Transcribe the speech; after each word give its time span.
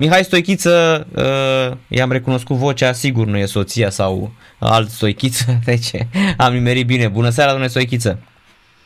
Mihai 0.00 0.24
Stoichiță, 0.24 1.06
uh, 1.16 1.76
i-am 1.88 2.12
recunoscut 2.12 2.56
vocea, 2.56 2.92
sigur 2.92 3.26
nu 3.26 3.36
e 3.36 3.44
soția 3.44 3.90
sau 3.90 4.32
alt 4.58 4.88
Stoichiță, 4.88 5.58
deci 5.64 5.90
am 6.36 6.52
nimerit 6.52 6.86
bine. 6.86 7.08
Bună 7.08 7.28
seara, 7.28 7.50
domnule 7.50 7.70
Stoichiță! 7.70 8.18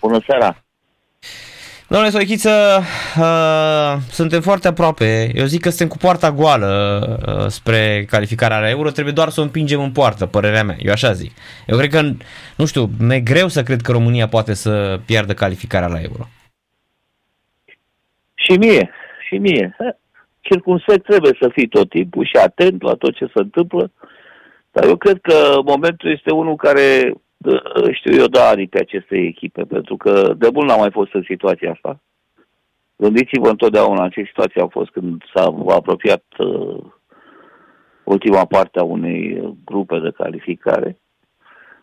Bună 0.00 0.20
seara! 0.26 0.64
Domnule 1.88 2.10
Stoichiță, 2.10 2.82
uh, 3.18 3.96
suntem 4.10 4.40
foarte 4.40 4.68
aproape. 4.68 5.30
Eu 5.34 5.44
zic 5.44 5.60
că 5.60 5.68
suntem 5.68 5.88
cu 5.88 5.96
poarta 5.96 6.32
goală 6.32 6.70
uh, 7.26 7.46
spre 7.46 8.04
calificarea 8.08 8.60
la 8.60 8.68
Euro. 8.68 8.90
Trebuie 8.90 9.14
doar 9.14 9.28
să 9.28 9.40
o 9.40 9.42
împingem 9.42 9.80
în 9.80 9.92
poartă, 9.92 10.26
părerea 10.26 10.64
mea. 10.64 10.76
Eu 10.78 10.92
așa 10.92 11.12
zic. 11.12 11.32
Eu 11.66 11.76
cred 11.76 11.90
că, 11.90 12.10
nu 12.56 12.66
știu, 12.66 12.90
mi-e 12.98 13.20
greu 13.20 13.48
să 13.48 13.62
cred 13.62 13.80
că 13.80 13.92
România 13.92 14.28
poate 14.28 14.54
să 14.54 15.00
piardă 15.06 15.34
calificarea 15.34 15.88
la 15.88 16.00
Euro. 16.00 16.28
Și 18.34 18.52
mie, 18.52 18.90
și 19.28 19.38
mie. 19.38 19.76
Circumsect 20.42 21.04
trebuie 21.04 21.32
să 21.40 21.48
fii 21.48 21.68
tot 21.68 21.88
timpul 21.88 22.24
și 22.24 22.36
atent 22.36 22.82
la 22.82 22.94
tot 22.94 23.14
ce 23.14 23.24
se 23.24 23.40
întâmplă. 23.40 23.90
Dar 24.70 24.84
eu 24.84 24.96
cred 24.96 25.18
că 25.20 25.60
momentul 25.64 26.10
este 26.10 26.30
unul 26.32 26.56
care 26.56 27.14
știu 27.92 28.14
eu, 28.14 28.26
da 28.26 28.48
aripi 28.48 28.78
acestei 28.78 29.26
echipe, 29.26 29.62
pentru 29.62 29.96
că 29.96 30.34
de 30.38 30.48
mult 30.52 30.68
n-am 30.68 30.78
mai 30.78 30.90
fost 30.90 31.14
în 31.14 31.22
situația 31.22 31.70
asta. 31.70 32.00
Gândiți-vă 32.96 33.48
întotdeauna 33.48 34.08
ce 34.08 34.24
situație 34.26 34.62
a 34.62 34.66
fost 34.66 34.90
când 34.90 35.22
s-a 35.34 35.54
apropiat 35.68 36.24
uh, 36.38 36.84
ultima 38.04 38.44
parte 38.44 38.78
a 38.78 38.82
unei 38.82 39.54
grupe 39.64 39.98
de 39.98 40.10
calificare. 40.10 40.98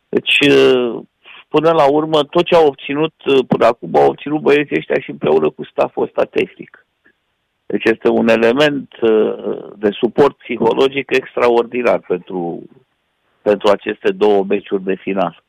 Deci, 0.09 0.39
uh, 0.39 1.01
până 1.47 1.71
la 1.71 1.91
urmă, 1.91 2.23
tot 2.23 2.45
ce 2.45 2.55
au 2.55 2.65
obținut 2.65 3.13
uh, 3.25 3.45
până 3.47 3.65
acum, 3.65 3.95
au 3.95 4.07
obținut 4.07 4.41
băieții 4.41 4.77
ăștia 4.77 4.99
și 4.99 5.09
împreună 5.09 5.49
cu 5.49 5.65
staful 5.65 6.03
ăsta 6.03 6.23
tehnic. 6.23 6.68
Deci 7.71 7.83
este 7.83 8.07
un 8.07 8.27
element 8.27 8.93
uh, 9.01 9.71
de 9.75 9.89
suport 9.91 10.37
psihologic 10.37 11.15
extraordinar 11.15 11.99
pentru, 12.07 12.63
pentru 13.41 13.69
aceste 13.69 14.11
două 14.11 14.43
meciuri 14.43 14.83
de 14.83 14.95
final. 14.95 15.43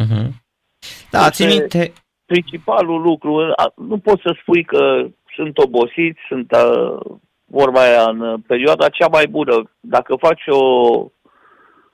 Uh-huh. 0.00 0.28
Da, 1.10 1.30
țin 1.30 1.48
minte... 1.48 1.92
Principalul 2.26 3.00
lucru, 3.00 3.54
nu 3.74 3.98
poți 3.98 4.22
să 4.22 4.36
spui 4.40 4.64
că 4.64 5.06
sunt 5.34 5.58
obosiți, 5.58 6.20
sunt 6.28 6.50
vorba 7.44 7.80
aia 7.80 8.02
în 8.02 8.40
perioada 8.46 8.88
cea 8.88 9.08
mai 9.08 9.26
bună. 9.26 9.70
Dacă 9.80 10.16
faci 10.16 10.42
o, 10.46 10.64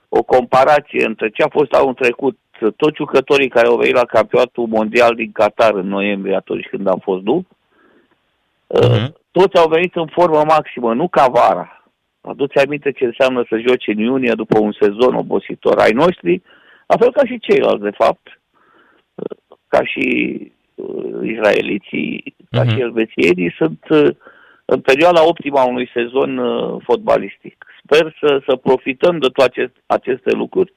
o 0.09 0.23
comparație 0.25 1.05
între 1.05 1.29
ce 1.29 1.43
a 1.43 1.47
fost 1.51 1.71
anul 1.73 1.93
trecut, 1.93 2.37
toți 2.75 2.95
jucătorii 2.95 3.49
care 3.49 3.67
au 3.67 3.77
venit 3.77 3.95
la 3.95 4.05
campionatul 4.05 4.67
mondial 4.67 5.15
din 5.15 5.31
Qatar 5.31 5.73
în 5.73 5.87
noiembrie, 5.87 6.35
atunci 6.35 6.67
când 6.69 6.87
a 6.87 6.97
fost 7.01 7.23
nu, 7.23 7.45
uh-huh. 8.67 9.13
Toți 9.37 9.57
au 9.57 9.69
venit 9.69 9.95
în 9.95 10.07
formă 10.07 10.43
maximă, 10.47 10.93
nu 10.93 11.07
ca 11.07 11.27
vara. 11.27 11.83
Aduți 12.21 12.57
aminte 12.57 12.91
ce 12.91 13.05
înseamnă 13.05 13.45
să 13.49 13.63
joci 13.67 13.87
în 13.87 13.97
iunie 13.97 14.33
după 14.35 14.59
un 14.59 14.71
sezon 14.71 15.15
obositor. 15.15 15.77
Ai 15.79 15.91
noștri 15.91 16.41
la 16.87 16.95
fel 16.97 17.11
ca 17.11 17.25
și 17.25 17.39
ceilalți, 17.39 17.83
de 17.83 17.95
fapt, 17.97 18.39
ca 19.67 19.83
și 19.83 20.05
uh, 20.75 21.19
israeliții, 21.23 22.35
ca 22.49 22.63
uh-huh. 22.63 22.69
și 22.69 22.79
elvețienii, 22.79 23.55
sunt 23.57 23.85
uh, 23.89 24.09
în 24.65 24.79
perioada 24.81 25.27
optimă 25.27 25.59
a 25.59 25.67
unui 25.67 25.89
sezon 25.93 26.37
uh, 26.37 26.81
fotbalistic. 26.83 27.65
Sper 27.83 28.15
să, 28.21 28.41
să 28.47 28.55
profităm 28.55 29.17
de 29.17 29.27
toate 29.27 29.71
aceste 29.85 30.31
lucruri 30.31 30.73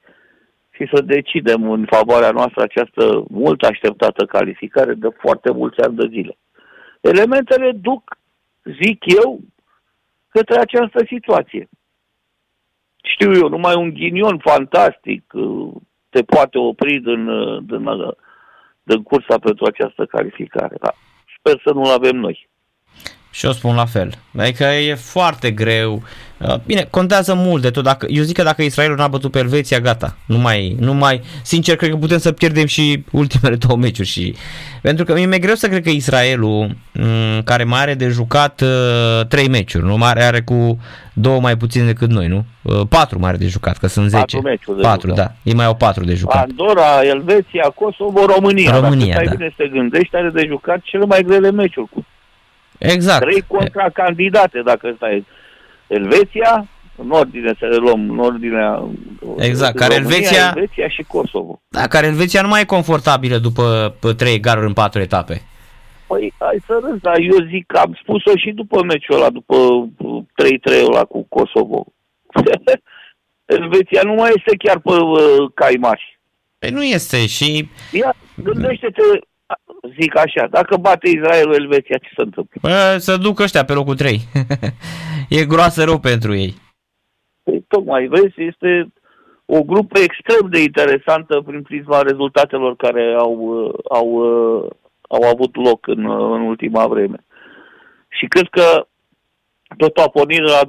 și 0.71 0.89
să 0.93 1.01
decidem 1.01 1.71
în 1.71 1.85
favoarea 1.89 2.31
noastră 2.31 2.61
această 2.61 3.23
mult 3.29 3.61
așteptată 3.63 4.25
calificare 4.25 4.93
de 4.93 5.07
foarte 5.17 5.51
mulți 5.51 5.79
ani 5.79 5.95
de 5.95 6.07
zile. 6.09 6.37
Elementele 7.01 7.71
duc, 7.71 8.17
zic 8.63 9.05
eu, 9.23 9.39
către 10.29 10.59
această 10.59 11.03
situație. 11.07 11.69
Știu 13.03 13.33
eu, 13.33 13.47
numai 13.47 13.75
un 13.75 13.89
ghinion 13.93 14.37
fantastic, 14.37 15.23
te 16.09 16.23
poate 16.23 16.57
opri 16.57 16.99
din, 16.99 17.25
din, 17.65 18.13
din 18.83 19.03
cursa 19.03 19.39
pentru 19.39 19.65
această 19.65 20.05
calificare. 20.05 20.75
Da. 20.79 20.93
Sper 21.37 21.61
să 21.65 21.73
nu-l 21.73 21.91
avem 21.91 22.15
noi. 22.15 22.49
Și 23.31 23.45
eu 23.45 23.51
spun 23.51 23.75
la 23.75 23.85
fel. 23.85 24.11
Adică 24.37 24.63
e 24.63 24.95
foarte 24.95 25.51
greu. 25.51 26.03
Uh, 26.37 26.55
bine, 26.65 26.87
contează 26.89 27.33
mult 27.33 27.61
de 27.61 27.69
tot. 27.69 27.83
Dacă, 27.83 28.05
eu 28.09 28.23
zic 28.23 28.35
că 28.35 28.43
dacă 28.43 28.61
Israelul 28.61 28.97
n-a 28.97 29.07
bătut 29.07 29.31
pe 29.31 29.39
Elveția, 29.39 29.79
gata. 29.79 30.15
Nu 30.25 30.37
mai, 30.37 30.75
nu 30.79 30.93
mai, 30.93 31.21
sincer, 31.43 31.75
cred 31.75 31.89
că 31.89 31.95
putem 31.95 32.17
să 32.17 32.31
pierdem 32.31 32.65
și 32.65 33.03
ultimele 33.11 33.55
două 33.55 33.77
meciuri. 33.77 34.07
Și, 34.07 34.35
pentru 34.81 35.05
că 35.05 35.13
mi-e 35.13 35.39
greu 35.39 35.53
să 35.55 35.67
cred 35.67 35.83
că 35.83 35.89
Israelul, 35.89 36.75
mm, 36.93 37.41
care 37.43 37.63
mai 37.63 37.79
are 37.81 37.93
de 37.93 38.07
jucat 38.07 38.61
uh, 38.61 39.25
trei 39.27 39.47
meciuri, 39.47 39.85
nu 39.85 39.97
mai 39.97 40.11
are 40.11 40.41
cu 40.41 40.79
două 41.13 41.39
mai 41.39 41.57
puțin 41.57 41.85
decât 41.85 42.09
noi, 42.09 42.27
nu? 42.27 42.45
Uh, 42.61 42.81
patru 42.89 43.19
mai 43.19 43.29
are 43.29 43.37
de 43.37 43.47
jucat, 43.47 43.77
că 43.77 43.87
sunt 43.87 44.09
zece. 44.09 44.35
Patru 44.35 44.41
meciuri 44.41 44.77
de 44.77 44.83
Patru, 44.83 45.07
jucat. 45.07 45.25
da. 45.25 45.33
Ei 45.43 45.53
mai 45.53 45.65
au 45.65 45.75
patru 45.75 46.03
de 46.03 46.13
jucat. 46.13 46.43
Andorra, 46.49 47.01
Elveția, 47.03 47.73
Kosovo, 47.75 48.25
România. 48.25 48.79
România, 48.79 49.13
Dacă 49.13 49.25
da. 49.27 49.35
bine 49.35 49.53
să 49.57 49.63
te 49.63 49.67
gândești, 49.69 50.15
are 50.15 50.29
de 50.33 50.45
jucat 50.47 50.79
cele 50.83 51.05
mai 51.05 51.23
grele 51.23 51.51
meciuri 51.51 51.89
cu 51.93 52.05
Exact. 52.81 53.21
Trei 53.21 53.43
contra 53.47 53.89
candidate, 53.89 54.61
dacă 54.65 54.87
ăsta 54.91 55.11
e 55.11 55.23
Elveția, 55.87 56.67
în 56.95 57.09
ordine 57.11 57.53
să 57.59 57.65
le 57.65 57.75
luăm, 57.75 58.09
în 58.09 58.19
ordinea 58.19 58.83
Exact, 59.37 59.75
care 59.75 59.95
România, 59.95 60.17
Elveția, 60.17 60.53
Elveția 60.55 60.87
și 60.87 61.03
Kosovo. 61.03 61.61
da, 61.67 61.87
care 61.87 62.07
Elveția 62.07 62.41
nu 62.41 62.47
mai 62.47 62.61
e 62.61 62.65
confortabilă 62.65 63.37
după 63.37 63.95
pe 63.99 64.13
trei 64.13 64.33
egaluri 64.33 64.67
în 64.67 64.73
patru 64.73 65.01
etape. 65.01 65.41
Păi, 66.07 66.33
hai 66.37 66.63
să 66.65 66.79
râzi, 66.83 67.01
dar 67.01 67.17
eu 67.19 67.47
zic 67.47 67.65
că 67.65 67.77
am 67.77 67.97
spus-o 68.01 68.37
și 68.37 68.51
după 68.51 68.83
meciul 68.83 69.15
ăla, 69.15 69.29
după 69.29 69.55
3-3 69.55 70.85
ăla 70.87 71.03
cu 71.03 71.25
Kosovo. 71.29 71.85
Elveția 73.57 74.01
nu 74.03 74.13
mai 74.13 74.31
este 74.35 74.55
chiar 74.57 74.79
pe 74.79 74.91
uh, 74.91 75.51
caimași. 75.53 76.19
Păi 76.59 76.69
nu 76.69 76.83
este 76.83 77.27
și... 77.27 77.69
Ia, 77.91 78.15
gândește-te, 78.43 79.01
zic 79.99 80.17
așa, 80.17 80.47
dacă 80.47 80.77
bate 80.77 81.09
Israelul 81.09 81.53
Elveția, 81.53 81.97
ce 81.97 82.09
se 82.15 82.21
întâmplă? 82.21 82.59
Bă, 82.61 82.95
să 82.97 83.17
duc 83.17 83.39
ăștia 83.39 83.65
pe 83.65 83.73
locul 83.73 83.95
3. 83.95 84.19
e 85.39 85.45
groasă 85.45 85.83
rău 85.83 85.99
pentru 85.99 86.35
ei. 86.35 86.53
Păi, 87.43 87.65
tocmai, 87.67 88.07
vezi, 88.07 88.33
este 88.35 88.91
o 89.45 89.63
grupă 89.63 89.99
extrem 89.99 90.49
de 90.49 90.61
interesantă 90.61 91.41
prin 91.45 91.61
prisma 91.61 92.01
rezultatelor 92.01 92.75
care 92.75 93.15
au, 93.17 93.33
au, 93.89 94.21
au 95.07 95.23
avut 95.33 95.55
loc 95.55 95.87
în, 95.87 96.09
în 96.09 96.41
ultima 96.41 96.87
vreme. 96.87 97.25
Și 98.09 98.25
cred 98.25 98.47
că 98.49 98.85
tot 99.77 99.97
a 99.97 100.09
pornit 100.09 100.39
la 100.39 100.59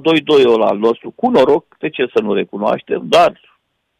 2-2 0.43 0.53
ăla 0.53 0.65
al 0.65 0.77
nostru, 0.77 1.11
cu 1.15 1.29
noroc, 1.29 1.75
de 1.79 1.89
ce 1.89 2.11
să 2.15 2.21
nu 2.21 2.33
recunoaștem, 2.33 3.01
dar 3.03 3.39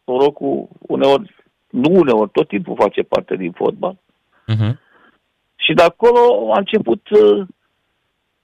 norocul 0.04 0.68
uneori, 0.80 1.36
nu 1.70 1.90
uneori, 1.92 2.30
tot 2.30 2.48
timpul 2.48 2.76
face 2.80 3.02
parte 3.02 3.36
din 3.36 3.52
fotbal. 3.52 3.98
Uh-huh. 4.54 4.83
Și 5.66 5.74
de 5.74 5.84
acolo 5.84 6.52
a 6.54 6.58
început 6.58 7.10
uh, 7.10 7.46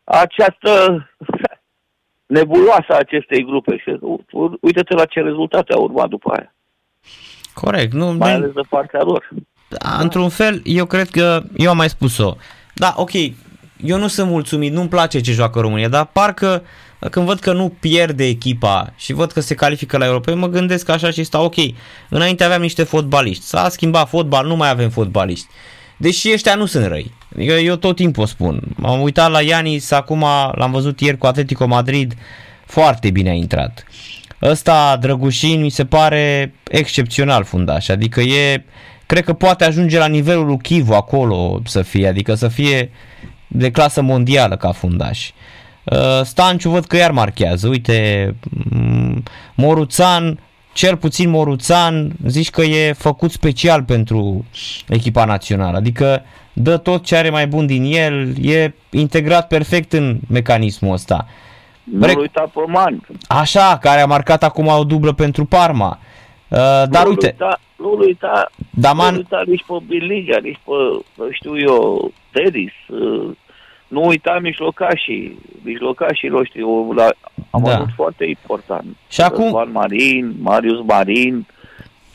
această 0.03 0.71
nebuloasă 2.37 2.85
a 2.89 2.97
acestei 2.97 3.43
grupe 3.45 3.77
și 3.77 3.97
uh, 3.99 4.51
uite-te 4.61 4.93
la 4.93 5.05
ce 5.05 5.19
rezultate 5.21 5.73
au 5.73 5.83
urmat 5.83 6.07
după 6.09 6.31
aia. 6.31 6.53
Corect. 7.53 7.93
Nu, 7.93 8.05
Mai 8.05 8.31
nu- 8.31 8.35
ales 8.43 8.51
de 8.53 8.61
partea 8.69 8.99
lor. 9.03 9.29
da, 9.69 9.97
într-un 9.99 10.29
fel, 10.29 10.61
eu 10.63 10.85
cred 10.85 11.09
că, 11.09 11.41
eu 11.57 11.69
am 11.69 11.77
mai 11.77 11.89
spus-o. 11.89 12.35
Da, 12.73 12.93
ok, 12.97 13.11
eu 13.83 13.97
nu 13.97 14.07
sunt 14.07 14.29
mulțumit, 14.29 14.71
nu-mi 14.73 14.89
place 14.89 15.19
ce 15.21 15.31
joacă 15.31 15.59
România, 15.59 15.87
dar 15.89 16.05
parcă 16.05 16.63
când 17.11 17.25
văd 17.25 17.39
că 17.39 17.53
nu 17.53 17.73
pierde 17.79 18.25
echipa 18.25 18.93
și 18.95 19.13
văd 19.13 19.31
că 19.31 19.39
se 19.39 19.55
califică 19.55 19.97
la 19.97 20.05
europei, 20.05 20.35
mă 20.35 20.47
gândesc 20.47 20.85
că 20.85 20.91
așa 20.91 21.09
și 21.11 21.23
stau, 21.23 21.43
ok, 21.45 21.55
înainte 22.09 22.43
aveam 22.43 22.61
niște 22.61 22.83
fotbaliști, 22.83 23.43
s-a 23.43 23.69
schimbat 23.69 24.09
fotbal, 24.09 24.45
nu 24.47 24.55
mai 24.55 24.69
avem 24.69 24.89
fotbaliști. 24.89 25.47
Deși 26.01 26.31
ăștia 26.33 26.55
nu 26.55 26.65
sunt 26.65 26.85
răi. 26.85 27.11
Adică 27.35 27.53
eu 27.53 27.75
tot 27.75 27.95
timpul 27.95 28.23
o 28.23 28.25
spun. 28.25 28.61
M-am 28.75 29.01
uitat 29.01 29.31
la 29.31 29.41
Ianis, 29.41 29.91
acum 29.91 30.25
l-am 30.51 30.71
văzut 30.71 30.99
ieri 30.99 31.17
cu 31.17 31.25
Atletico 31.25 31.67
Madrid, 31.67 32.13
foarte 32.65 33.09
bine 33.09 33.29
a 33.29 33.33
intrat. 33.33 33.83
Ăsta, 34.41 34.97
Drăgușin, 35.01 35.61
mi 35.61 35.69
se 35.69 35.85
pare 35.85 36.53
excepțional 36.69 37.43
fundaș, 37.43 37.87
adică 37.87 38.21
e, 38.21 38.63
cred 39.05 39.23
că 39.23 39.33
poate 39.33 39.65
ajunge 39.65 39.97
la 39.97 40.07
nivelul 40.07 40.45
lui 40.45 40.57
Chivu 40.57 40.93
acolo 40.93 41.61
să 41.65 41.81
fie, 41.81 42.07
adică 42.07 42.33
să 42.33 42.47
fie 42.47 42.91
de 43.47 43.71
clasă 43.71 44.01
mondială 44.01 44.57
ca 44.57 44.71
fundaș. 44.71 45.29
Uh, 45.83 46.21
Stanciu 46.23 46.69
văd 46.69 46.85
că 46.85 46.97
iar 46.97 47.11
marchează, 47.11 47.67
uite, 47.67 48.35
mm, 48.69 49.23
Moruțan, 49.55 50.39
cel 50.73 50.97
puțin 50.97 51.29
Moruțan, 51.29 52.11
zici 52.25 52.49
că 52.49 52.61
e 52.61 52.93
făcut 52.93 53.31
special 53.31 53.83
pentru 53.83 54.45
echipa 54.87 55.25
națională, 55.25 55.77
adică 55.77 56.23
dă 56.53 56.77
tot 56.77 57.03
ce 57.03 57.15
are 57.15 57.29
mai 57.29 57.47
bun 57.47 57.65
din 57.65 57.83
el, 57.83 58.33
e 58.41 58.73
integrat 58.89 59.47
perfect 59.47 59.93
în 59.93 60.19
mecanismul 60.29 60.93
ăsta. 60.93 61.27
Nu 61.83 62.05
Rec- 62.07 62.15
uita 62.17 62.51
pe 62.53 62.61
Man. 62.67 63.01
Așa, 63.27 63.77
care 63.77 64.01
a 64.01 64.05
marcat 64.05 64.43
acum 64.43 64.67
o 64.67 64.83
dublă 64.83 65.13
pentru 65.13 65.45
Parma. 65.45 65.99
Uh, 66.47 66.57
dar 66.89 67.03
nu 67.03 67.09
uite, 67.09 67.25
Uita, 67.25 67.59
nu 67.75 67.95
uita, 67.99 68.51
Daman, 68.69 69.11
nu 69.13 69.17
uita 69.17 69.43
nici 69.45 69.63
pe 69.67 69.73
Biliga, 69.87 70.37
nici 70.41 70.59
pe, 70.65 71.25
știu 71.31 71.59
eu, 71.59 72.11
Teris. 72.31 72.71
uh, 72.87 73.29
Nu 73.89 74.05
uita 74.05 74.39
mijlocașii, 74.41 75.37
mijlocașii 75.63 76.29
noștri. 76.29 76.63
O, 76.63 76.93
la, 76.93 77.09
amănunt 77.49 77.87
da. 77.87 77.93
foarte 77.95 78.25
important. 78.25 78.85
Și 79.09 79.21
acum... 79.21 79.69
Marin, 79.71 80.35
Marius 80.41 80.81
Marin, 80.85 81.45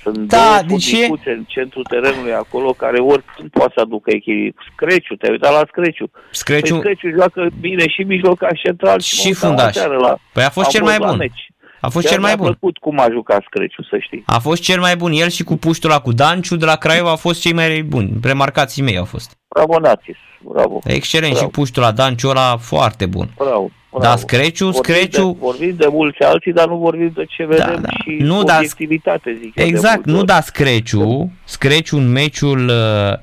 sunt 0.03 0.29
da, 0.29 0.37
două 0.37 0.63
deci 0.67 0.93
e... 0.93 1.31
în 1.31 1.45
centrul 1.47 1.85
terenului 1.85 2.33
acolo 2.33 2.73
care 2.73 2.99
oricând 2.99 3.51
poate 3.51 3.73
să 3.77 3.81
aducă 3.81 4.11
echilibru. 4.15 4.65
Screciu, 4.73 5.15
te-ai 5.15 5.33
uitat 5.33 5.53
la 5.53 5.65
Screciu. 5.67 6.11
Screciu... 6.31 6.75
Păi 6.75 6.81
Screciu 6.81 7.17
joacă 7.17 7.47
bine 7.61 7.89
și 7.89 8.03
mijlocaș 8.03 8.61
central 8.61 9.01
și, 9.01 9.17
și 9.17 9.33
fundaș. 9.33 9.75
La, 9.75 10.17
păi 10.33 10.45
a 10.45 10.51
fost 10.51 10.69
cel 10.69 10.83
mai 10.83 10.97
bun. 10.99 11.17
Meci. 11.17 11.49
A 11.85 11.89
fost 11.89 12.07
Chiar 12.07 12.15
cel 12.15 12.23
mai 12.23 12.37
bun. 12.37 12.47
A 12.47 12.51
plăcut 12.51 12.79
cum 12.79 13.01
a 13.01 13.07
jucat 13.11 13.43
Screciu, 13.47 13.83
să 13.83 13.97
știi. 13.99 14.23
A 14.27 14.39
fost 14.39 14.63
cel 14.63 14.81
mai 14.81 14.97
bun. 14.97 15.13
El 15.13 15.29
și 15.29 15.45
cu 15.45 15.57
puștul 15.57 15.91
ăla, 15.91 16.01
cu 16.01 16.13
Danciu 16.13 16.57
de 16.57 16.65
la 16.65 16.77
Craiova 16.77 17.11
au 17.11 17.17
fost 17.17 17.41
cei 17.41 17.53
mai 17.53 17.83
buni. 17.83 18.09
Premarcații 18.21 18.83
mei 18.83 18.99
au 18.99 19.05
fost. 19.05 19.39
Bravo, 19.49 19.79
Natis. 19.79 20.17
Bravo. 20.53 20.79
Excelent. 20.85 21.33
Bravo. 21.33 21.47
Și 21.47 21.53
puștul 21.53 21.83
la 21.83 21.93
Danciu 21.93 22.29
ăla 22.29 22.57
foarte 22.57 23.07
bun. 23.07 23.29
Bravo. 23.37 23.71
Bravo. 23.91 24.07
Da, 24.07 24.17
Screciu, 24.17 24.65
vorbim 24.65 24.95
Screciu... 24.95 25.31
De, 25.33 25.39
vorbim 25.41 25.75
de 25.77 25.89
mulți 25.91 26.23
alții, 26.23 26.53
dar 26.53 26.69
nu 26.69 26.77
vorbim 26.77 27.13
de 27.15 27.25
ce 27.25 27.45
vedem 27.47 27.75
da, 27.75 27.81
da. 27.81 27.89
și 27.89 28.17
nu, 28.21 28.43
da, 28.43 28.57
obiectivitate, 28.57 29.39
zic 29.43 29.53
Exact, 29.55 30.05
nu 30.05 30.25
da 30.25 30.41
Screciu, 30.41 31.33
Screciu 31.45 31.97
în 31.97 32.13
meciul 32.13 32.69
uh, 32.69 33.19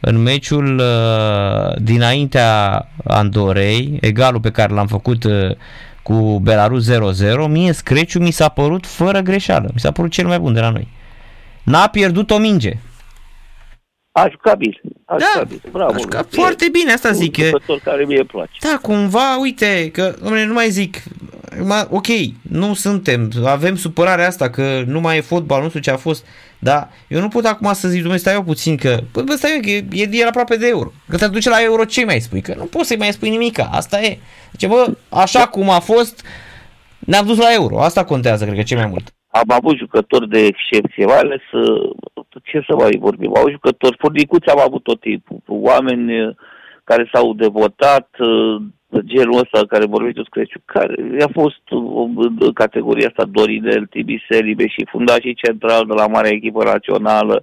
în 0.00 0.22
meciul 0.22 0.78
uh, 0.78 1.76
dinaintea 1.82 2.88
Andorei, 3.04 3.98
egalul 4.00 4.40
pe 4.40 4.50
care 4.50 4.72
l-am 4.72 4.86
făcut 4.86 5.24
uh, 5.24 5.50
cu 6.04 6.38
Belarus 6.38 6.90
0-0, 6.90 7.48
mie 7.48 7.72
Screciu 7.72 8.18
mi 8.18 8.30
s-a 8.30 8.48
părut 8.48 8.86
fără 8.86 9.20
greșeală, 9.20 9.70
mi 9.72 9.80
s-a 9.80 9.90
părut 9.90 10.10
cel 10.10 10.26
mai 10.26 10.38
bun 10.38 10.52
de 10.52 10.60
la 10.60 10.70
noi. 10.70 10.88
N-a 11.62 11.88
pierdut 11.88 12.30
o 12.30 12.38
minge. 12.38 12.72
A 14.12 14.28
jucat 14.30 14.56
bine. 14.56 14.80
A 15.04 15.16
da, 15.18 15.24
jucat 15.32 15.48
bine. 15.48 15.60
Bravo. 15.72 15.92
A 15.94 15.98
jucat 15.98 16.26
foarte 16.30 16.68
bine, 16.68 16.92
asta 16.92 17.08
un 17.08 17.14
zic. 17.14 17.36
Un 17.66 17.78
care 17.84 18.04
mie 18.04 18.24
place. 18.24 18.52
Da, 18.60 18.78
cumva, 18.82 19.38
uite, 19.40 19.90
că, 19.92 20.14
domnule, 20.20 20.44
nu 20.44 20.52
mai 20.52 20.70
zic, 20.70 21.02
ma, 21.18 21.23
ok, 21.90 22.06
nu 22.42 22.74
suntem, 22.74 23.30
avem 23.44 23.76
supărarea 23.76 24.26
asta 24.26 24.50
că 24.50 24.82
nu 24.86 25.00
mai 25.00 25.16
e 25.16 25.20
fotbal, 25.20 25.62
nu 25.62 25.68
știu 25.68 25.80
ce 25.80 25.90
a 25.90 25.96
fost, 25.96 26.26
dar 26.58 26.88
eu 27.08 27.20
nu 27.20 27.28
pot 27.28 27.44
acum 27.44 27.72
să 27.72 27.88
zic, 27.88 27.98
domnule, 27.98 28.18
stai 28.18 28.34
eu 28.34 28.42
puțin, 28.42 28.76
că, 28.76 28.98
bă, 29.12 29.34
stai 29.36 29.50
eu, 29.54 29.60
că 29.60 29.70
e, 29.70 30.02
e, 30.02 30.08
e 30.12 30.26
aproape 30.26 30.56
de 30.56 30.68
euro. 30.68 30.92
Că 31.08 31.16
te 31.16 31.28
duce 31.28 31.48
la 31.48 31.62
euro, 31.62 31.84
ce 31.84 32.04
mai 32.04 32.20
spui? 32.20 32.40
Că 32.40 32.54
nu 32.56 32.64
poți 32.64 32.86
să-i 32.86 32.96
mai 32.96 33.12
spui 33.12 33.30
nimica, 33.30 33.68
asta 33.72 34.00
e. 34.00 34.18
Deci, 34.50 34.70
bă, 34.70 34.96
așa 35.08 35.46
cum 35.46 35.70
a 35.70 35.78
fost, 35.78 36.26
ne-am 36.98 37.26
dus 37.26 37.38
la 37.38 37.52
euro, 37.52 37.80
asta 37.82 38.04
contează, 38.04 38.44
cred 38.44 38.56
că, 38.56 38.62
ce 38.62 38.74
mai 38.74 38.86
mult 38.86 39.14
am 39.40 39.50
avut 39.56 39.76
jucători 39.76 40.28
de 40.28 40.40
excepție, 40.44 41.04
mai 41.04 41.18
ales, 41.18 41.42
uh, 41.52 41.90
ce 42.42 42.64
să 42.68 42.74
mai 42.74 42.96
vorbim, 42.98 43.36
au 43.36 43.50
jucători, 43.50 43.96
furnicuți 43.98 44.48
am 44.48 44.60
avut 44.60 44.82
tot 44.82 45.00
timpul, 45.00 45.36
oameni 45.46 46.20
uh, 46.20 46.34
care 46.84 47.10
s-au 47.12 47.34
devotat, 47.34 48.08
uh, 48.18 48.62
genul 49.00 49.38
ăsta 49.38 49.66
care 49.66 49.86
vorbește 49.86 50.22
Creciu, 50.30 50.60
care 50.64 50.94
a 51.20 51.28
fost 51.32 51.60
în 52.38 52.52
categoria 52.52 53.06
asta 53.08 53.24
Dorinel, 53.24 53.86
Tibi 53.86 54.24
Selibe 54.28 54.66
și 54.66 54.86
fundașii 54.90 55.34
central 55.34 55.84
de 55.86 55.92
la 55.92 56.06
marea 56.06 56.30
echipă 56.30 56.64
națională, 56.64 57.42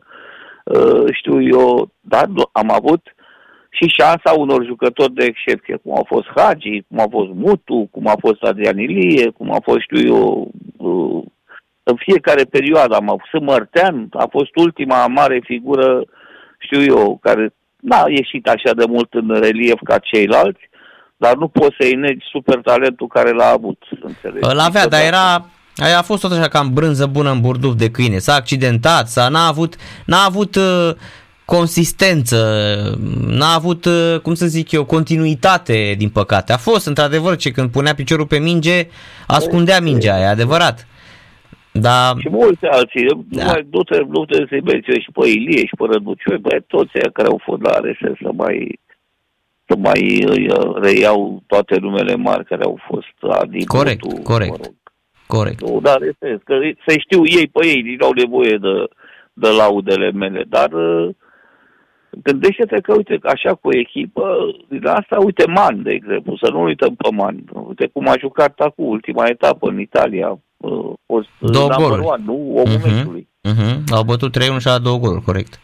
știu 1.11 1.41
eu, 1.41 1.89
dar 1.99 2.27
am 2.51 2.71
avut 2.71 3.15
și 3.69 3.87
șansa 3.87 4.31
unor 4.37 4.65
jucători 4.65 5.13
de 5.13 5.25
excepție, 5.25 5.75
cum 5.75 5.95
au 5.95 6.05
fost 6.07 6.27
Hagi, 6.35 6.83
cum 6.87 6.99
a 6.99 7.07
fost 7.09 7.29
Mutu, 7.33 7.87
cum 7.91 8.07
a 8.07 8.15
fost 8.19 8.43
Adrian 8.43 8.77
Ilie, 8.77 9.29
cum 9.29 9.51
a 9.51 9.59
fost, 9.63 9.79
știu 9.79 10.15
eu, 10.15 10.51
în 11.83 11.95
fiecare 11.95 12.43
perioadă 12.43 12.95
am 12.95 13.09
avut. 13.09 13.41
Mărtean 13.41 14.07
a 14.11 14.27
fost 14.29 14.55
ultima 14.55 15.07
mare 15.07 15.41
figură, 15.43 16.03
știu 16.59 16.81
eu, 16.81 17.17
care 17.21 17.53
n-a 17.79 18.03
ieșit 18.07 18.47
așa 18.47 18.73
de 18.73 18.85
mult 18.87 19.13
în 19.13 19.39
relief 19.39 19.79
ca 19.83 19.97
ceilalți, 19.97 20.69
dar 21.23 21.35
nu 21.35 21.47
poți 21.47 21.75
să-i 21.79 21.95
negi 21.95 22.25
super 22.31 22.59
talentul 22.63 23.07
care 23.07 23.31
l-a 23.31 23.49
avut, 23.57 23.79
înțelegi? 24.01 24.47
Îl 24.51 24.59
avea, 24.59 24.87
dar 24.87 25.01
era, 25.01 25.45
Aia 25.75 25.97
a 25.97 26.01
fost 26.01 26.21
tot 26.21 26.31
așa 26.31 26.47
cam 26.47 26.73
brânză 26.73 27.05
bună 27.05 27.31
în 27.31 27.41
burduf 27.41 27.75
de 27.75 27.91
câine. 27.91 28.17
S-a 28.17 28.33
accidentat, 28.33 29.07
s-a, 29.07 29.27
n-a 29.29 29.47
avut, 29.47 29.75
n-a 30.05 30.23
avut 30.27 30.55
uh, 30.55 30.89
consistență, 31.45 32.39
n-a 33.27 33.53
avut, 33.55 33.85
uh, 33.85 34.19
cum 34.21 34.33
să 34.33 34.45
zic 34.45 34.71
eu, 34.71 34.85
continuitate, 34.85 35.95
din 35.97 36.09
păcate. 36.09 36.53
A 36.53 36.57
fost, 36.57 36.85
într-adevăr, 36.87 37.35
ce 37.35 37.51
când 37.51 37.71
punea 37.71 37.93
piciorul 37.93 38.25
pe 38.25 38.39
minge, 38.39 38.87
ascundea 39.27 39.79
mingea, 39.79 40.19
e 40.19 40.27
adevărat. 40.27 40.87
Da. 41.71 42.13
Și 42.19 42.29
mulți 42.29 42.65
alții. 42.65 43.05
Da. 43.29 43.45
Mai 43.45 43.65
du-te, 43.69 43.97
du-te 44.07 44.37
să-i 44.49 44.67
menționezi 44.71 45.05
și 45.05 45.11
pe 45.11 45.27
Ilie 45.27 45.65
și 45.65 45.75
pe 45.77 45.85
Răducioi, 45.91 46.37
băi, 46.37 46.63
toți 46.67 46.95
aia 46.95 47.09
care 47.13 47.27
au 47.27 47.41
fost 47.43 47.61
la 47.61 47.73
RSS 47.83 48.17
să 48.21 48.29
mai 48.43 48.79
să 49.71 49.77
mai 49.77 50.25
uh, 50.25 50.75
reiau 50.81 51.43
toate 51.47 51.77
numele 51.79 52.15
mari 52.15 52.45
care 52.45 52.63
au 52.63 52.79
fost 52.87 53.39
adică 53.41 53.77
Corect, 53.77 53.99
tu, 53.99 54.21
corect. 54.23 54.51
Mă 54.51 54.57
rog. 54.63 54.73
Corect. 55.27 55.61
Nu, 55.61 55.79
dar 55.81 55.97
RSS, 55.97 56.41
că 56.43 56.55
să 56.87 56.93
știu 56.97 57.21
ei 57.25 57.47
pe 57.47 57.67
ei, 57.67 57.81
din 57.83 57.97
au 58.01 58.11
nevoie 58.11 58.57
de, 58.57 58.73
de 59.33 59.49
laudele 59.49 60.11
mele, 60.11 60.43
dar 60.49 60.71
uh, 60.71 61.09
gândește-te 62.23 62.81
că, 62.81 62.93
uite, 62.95 63.19
așa 63.23 63.53
cu 63.53 63.67
o 63.67 63.77
echipă, 63.77 64.23
din 64.69 64.85
asta, 64.85 65.17
uite, 65.23 65.43
Man, 65.47 65.83
de 65.83 65.91
exemplu, 65.91 66.37
să 66.41 66.51
nu 66.51 66.61
uităm 66.61 66.95
pe 66.95 67.09
Man. 67.11 67.43
Uite 67.67 67.89
cum 67.93 68.07
a 68.07 68.13
jucat 68.19 68.59
acum 68.59 68.85
ultima 68.85 69.27
etapă 69.27 69.67
în 69.67 69.79
Italia, 69.79 70.39
uh, 70.57 70.93
fost 71.05 71.27
două 71.39 71.69
goluri. 71.77 72.01
One, 72.01 72.23
nu 72.25 72.33
omul 72.33 72.79
uh-huh. 72.79 72.95
meciului. 72.95 73.27
Uh-huh. 73.49 73.75
Au 73.95 74.03
bătut 74.03 74.37
3-1 74.37 74.41
și 74.59 74.67
a 74.67 74.79
două 74.79 74.97
goluri, 74.97 75.21
corect. 75.21 75.59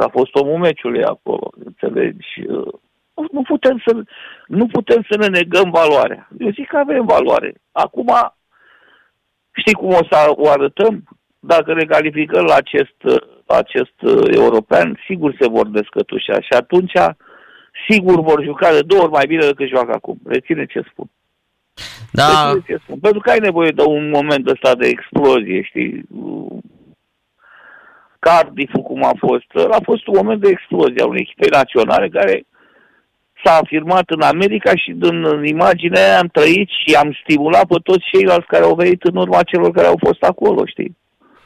A 0.00 0.08
fost 0.12 0.34
omul 0.34 0.58
meciului 0.58 1.04
acolo, 1.04 1.50
înțelegi? 1.64 2.26
Uh, 3.14 3.26
nu 3.32 3.42
putem 3.42 3.82
să, 3.86 4.02
nu 4.46 4.66
putem 4.66 5.06
să 5.10 5.18
ne 5.18 5.26
negăm 5.26 5.70
valoarea. 5.70 6.28
Eu 6.38 6.50
zic 6.50 6.66
că 6.68 6.76
avem 6.76 7.04
valoare. 7.04 7.54
Acum, 7.72 8.12
știi 9.52 9.74
cum 9.74 9.88
o 9.88 10.04
să 10.10 10.32
o 10.36 10.48
arătăm? 10.48 11.04
Dacă 11.38 11.74
ne 11.74 11.84
calificăm 11.84 12.44
la 12.44 12.54
acest, 12.54 12.96
la 13.46 13.56
acest 13.56 14.02
uh, 14.02 14.36
european, 14.36 15.00
sigur 15.06 15.36
se 15.40 15.48
vor 15.48 15.66
descătușa 15.66 16.40
și 16.40 16.52
atunci 16.52 16.92
sigur 17.88 18.20
vor 18.20 18.42
juca 18.42 18.70
de 18.70 18.82
două 18.82 19.02
ori 19.02 19.10
mai 19.10 19.26
bine 19.26 19.46
decât 19.46 19.68
joacă 19.68 19.92
acum. 19.92 20.18
Reține 20.24 20.66
ce 20.66 20.82
spun. 20.90 21.10
Da. 22.12 22.52
Deci, 22.52 22.80
spun. 22.80 22.98
Pentru 22.98 23.20
că 23.20 23.30
ai 23.30 23.38
nevoie 23.38 23.70
de 23.70 23.82
un 23.82 24.10
moment 24.10 24.50
ăsta 24.50 24.74
de 24.74 24.86
explozie, 24.86 25.62
știi? 25.62 26.04
cardiff 28.24 28.72
cum 28.72 29.04
a 29.04 29.14
fost, 29.18 29.50
a 29.70 29.80
fost 29.82 30.06
un 30.06 30.14
moment 30.16 30.40
de 30.40 30.48
explozie 30.48 31.02
a 31.02 31.06
unei 31.06 31.26
echipe 31.26 31.56
naționale 31.56 32.08
care 32.08 32.44
s-a 33.44 33.58
afirmat 33.62 34.10
în 34.10 34.20
America 34.20 34.76
și 34.76 34.90
din 34.92 35.44
imaginea 35.44 36.04
aia 36.04 36.18
am 36.18 36.28
trăit 36.32 36.68
și 36.68 36.94
am 36.94 37.18
stimulat 37.22 37.66
pe 37.66 37.74
toți 37.82 38.08
ceilalți 38.12 38.46
care 38.46 38.64
au 38.64 38.74
venit 38.74 39.02
în 39.02 39.16
urma 39.16 39.42
celor 39.42 39.70
care 39.70 39.86
au 39.86 39.98
fost 40.06 40.22
acolo, 40.22 40.62
știi? 40.66 40.96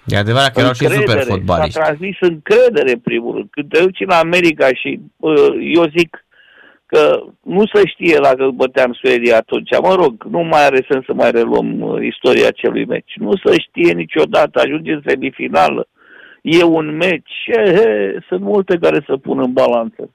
E 0.06 0.16
adevărat 0.16 0.52
că 0.52 0.60
erau 0.60 0.72
și 0.72 0.86
super 0.86 1.22
fotbaliști. 1.22 1.72
S-a 1.72 1.80
transmis 1.80 2.16
încredere, 2.20 2.90
în 2.90 2.98
primul 2.98 3.34
rând. 3.34 3.48
Când 3.50 3.68
te 3.68 3.80
duci 3.80 4.00
în 4.00 4.10
America 4.10 4.68
și 4.72 5.00
eu 5.74 5.84
zic, 5.96 6.26
că 6.86 7.22
nu 7.42 7.62
se 7.72 7.86
știe 7.86 8.18
dacă 8.22 8.50
băteam 8.54 8.92
Suedia 8.92 9.36
atunci. 9.36 9.70
Mă 9.82 9.94
rog, 9.94 10.24
nu 10.30 10.40
mai 10.42 10.64
are 10.66 10.86
sens 10.90 11.04
să 11.04 11.12
mai 11.14 11.30
reluăm 11.30 11.80
uh, 11.80 12.06
istoria 12.06 12.46
acelui 12.48 12.84
meci. 12.84 13.12
Nu 13.16 13.32
se 13.44 13.58
știe 13.58 13.92
niciodată, 13.92 14.60
ajunge 14.60 14.92
în 14.92 15.02
semifinală. 15.06 15.88
E 16.42 16.62
un 16.62 16.96
meci, 16.96 17.32
he, 17.52 17.74
he, 17.74 18.18
sunt 18.28 18.40
multe 18.40 18.78
care 18.80 19.04
să 19.06 19.16
pun 19.16 19.38
în 19.38 19.52
balanță. 19.52 20.10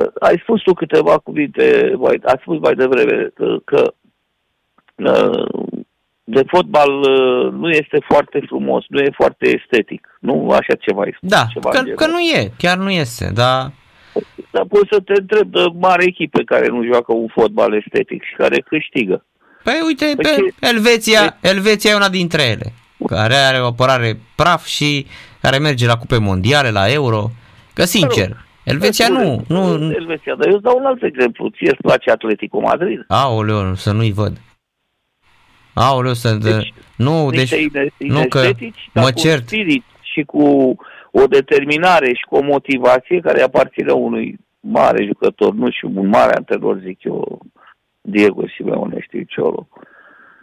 Uh, 0.00 0.06
ai 0.18 0.38
spus 0.42 0.62
tu 0.62 0.74
câteva 0.74 1.18
cuvinte, 1.18 1.92
mai, 1.96 2.20
ai 2.24 2.38
spus 2.40 2.58
mai 2.58 2.74
devreme 2.74 3.30
că, 3.34 3.56
că 3.64 3.92
uh, 4.96 5.74
de 6.24 6.42
fotbal 6.46 6.90
nu 7.52 7.70
este 7.70 7.98
foarte 8.08 8.42
frumos, 8.46 8.84
nu 8.88 9.00
e 9.00 9.10
foarte 9.14 9.48
estetic. 9.48 10.18
Nu 10.20 10.50
așa 10.50 10.74
ceva 10.80 11.02
ai 11.02 11.14
spus. 11.16 11.28
Da, 11.28 11.44
ceva 11.52 11.70
că, 11.70 11.82
că 11.82 12.06
nu 12.06 12.20
e, 12.20 12.52
chiar 12.58 12.76
nu 12.76 12.90
este, 12.90 13.30
dar 13.34 13.72
dar 14.50 14.64
poți 14.68 14.88
să 14.90 15.00
te 15.00 15.12
întreb 15.16 15.50
de 15.50 15.64
mare 15.78 16.04
echipe 16.04 16.44
care 16.44 16.66
nu 16.66 16.84
joacă 16.84 17.12
un 17.12 17.28
fotbal 17.28 17.74
estetic 17.74 18.22
și 18.22 18.34
care 18.36 18.60
câștigă. 18.60 19.24
Păi 19.62 19.80
uite, 19.86 20.12
păi 20.16 20.52
pe 20.60 20.66
Elveția, 20.66 21.36
Elveția 21.40 21.90
e 21.90 21.94
una 21.94 22.08
dintre 22.08 22.42
ele, 22.42 22.72
care 23.06 23.34
are 23.34 23.60
o 23.60 23.66
apărare 23.66 24.20
praf 24.34 24.64
și 24.64 25.06
care 25.40 25.58
merge 25.58 25.86
la 25.86 25.96
cupe 25.96 26.18
mondiale, 26.18 26.70
la 26.70 26.92
euro. 26.92 27.30
Că 27.72 27.84
sincer, 27.84 28.45
Elveția 28.66 29.08
nu, 29.08 29.44
nu... 29.48 29.92
Elveția, 29.92 30.34
dar 30.34 30.46
eu 30.48 30.54
îți 30.54 30.62
dau 30.62 30.78
un 30.78 30.84
alt 30.84 31.02
exemplu. 31.02 31.48
Ție 31.48 31.70
îți 31.70 31.82
place 31.82 32.10
Atletico 32.10 32.60
Madrid? 32.60 33.04
Aoleu, 33.08 33.74
să 33.74 33.92
nu-i 33.92 34.12
văd. 34.12 34.40
Aoleu, 35.74 36.12
să... 36.12 36.34
Deci, 36.34 36.74
nu, 36.96 37.30
deci... 37.30 37.70
Nu 37.98 38.26
că 38.28 38.50
mă 38.94 39.10
cert. 39.10 39.46
Spirit 39.46 39.84
și 40.00 40.22
cu 40.22 40.76
o 41.10 41.26
determinare 41.26 42.06
și 42.06 42.24
cu 42.28 42.36
o 42.36 42.42
motivație 42.42 43.20
care 43.20 43.42
aparține 43.42 43.92
unui 43.92 44.38
mare 44.60 45.04
jucător, 45.04 45.54
nu 45.54 45.70
și 45.70 45.84
un 45.84 46.08
mare 46.08 46.34
antrenor, 46.34 46.78
zic 46.84 47.04
eu, 47.04 47.40
Diego 48.00 48.44
Simeone, 48.56 49.00
știu 49.00 49.22
Ciolo, 49.22 49.68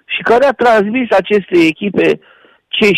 și 0.06 0.22
care 0.22 0.46
a 0.46 0.51
transmis 0.51 1.12
aceste 1.12 1.58
echipe 1.65 2.20
ce 2.68 2.89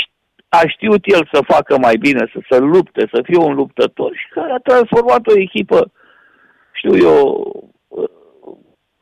a 0.50 0.62
știut 0.68 1.04
el 1.06 1.30
să 1.34 1.40
facă 1.48 1.78
mai 1.78 1.96
bine, 2.00 2.32
să 2.34 2.40
se 2.50 2.60
lupte, 2.60 3.10
să 3.14 3.22
fie 3.24 3.38
un 3.38 3.54
luptător 3.54 4.12
și 4.16 4.28
care 4.30 4.52
a 4.52 4.68
transformat 4.70 5.28
o 5.28 5.40
echipă, 5.40 5.92
știu 6.72 6.98
eu, 6.98 7.24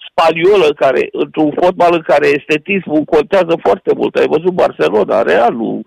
spaniolă, 0.10 0.74
care, 0.76 1.10
într-un 1.12 1.52
fotbal 1.62 1.94
în 1.94 2.02
care 2.02 2.28
estetismul 2.28 3.04
contează 3.04 3.56
foarte 3.62 3.92
mult. 3.96 4.16
Ai 4.16 4.28
văzut 4.28 4.54
Barcelona, 4.54 5.22
Realul, 5.22 5.82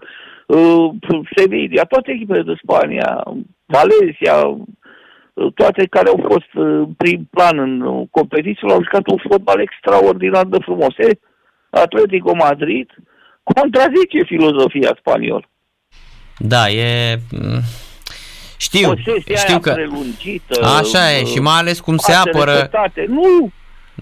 uh, 0.46 0.90
Sevilla, 1.36 1.82
toate 1.82 2.12
echipele 2.12 2.42
de 2.42 2.54
Spania, 2.62 3.22
Valencia, 3.64 4.36
uh, 4.46 5.52
toate 5.54 5.86
care 5.86 6.08
au 6.08 6.24
fost 6.28 6.52
uh, 6.54 6.64
în 6.64 6.92
prim 6.96 7.28
plan 7.30 7.58
în 7.58 8.06
competiție, 8.10 8.70
au 8.70 8.82
jucat 8.82 9.06
un 9.10 9.18
fotbal 9.28 9.60
extraordinar 9.60 10.44
de 10.44 10.58
frumos. 10.60 10.98
E, 10.98 11.18
Atletico 11.70 12.34
Madrid 12.34 12.90
contrazice 13.54 14.22
filozofia 14.24 14.96
spaniolă. 14.98 15.48
Da, 16.38 16.68
e... 16.68 17.20
Mm, 17.30 17.60
știu, 18.56 18.94
știu 19.34 19.58
că... 19.58 19.74
Așa 20.62 21.12
e, 21.12 21.24
și 21.24 21.40
mai 21.40 21.58
ales 21.58 21.80
cum 21.80 21.96
se 21.96 22.12
apără... 22.12 22.52
Repetate. 22.52 23.06
Nu, 23.08 23.50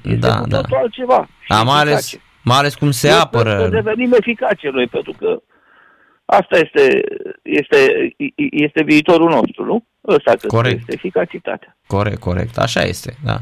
este 0.03 0.17
da, 0.17 0.39
cu 0.39 0.49
da. 0.49 0.61
totul 0.61 0.77
altceva. 0.77 1.29
Da, 1.49 1.63
mai 1.63 1.81
ales, 1.81 2.19
mai 2.43 2.59
ales 2.59 2.75
cum 2.75 2.91
se 2.91 3.09
Eu 3.09 3.21
apără. 3.21 3.59
Să 3.61 3.69
devenim 3.69 4.13
eficace 4.13 4.69
noi, 4.71 4.87
pentru 4.87 5.13
că 5.19 5.43
asta 6.25 6.57
este, 6.57 7.05
este, 7.43 8.11
este 8.37 8.83
viitorul 8.83 9.31
nostru, 9.31 9.65
nu? 9.65 9.87
Ăsta 10.09 10.33
corect. 10.47 10.79
este 10.79 10.93
eficacitatea. 10.93 11.77
Corect, 11.87 12.21
corect. 12.21 12.59
Așa 12.59 12.83
este, 12.83 13.17
da. 13.25 13.41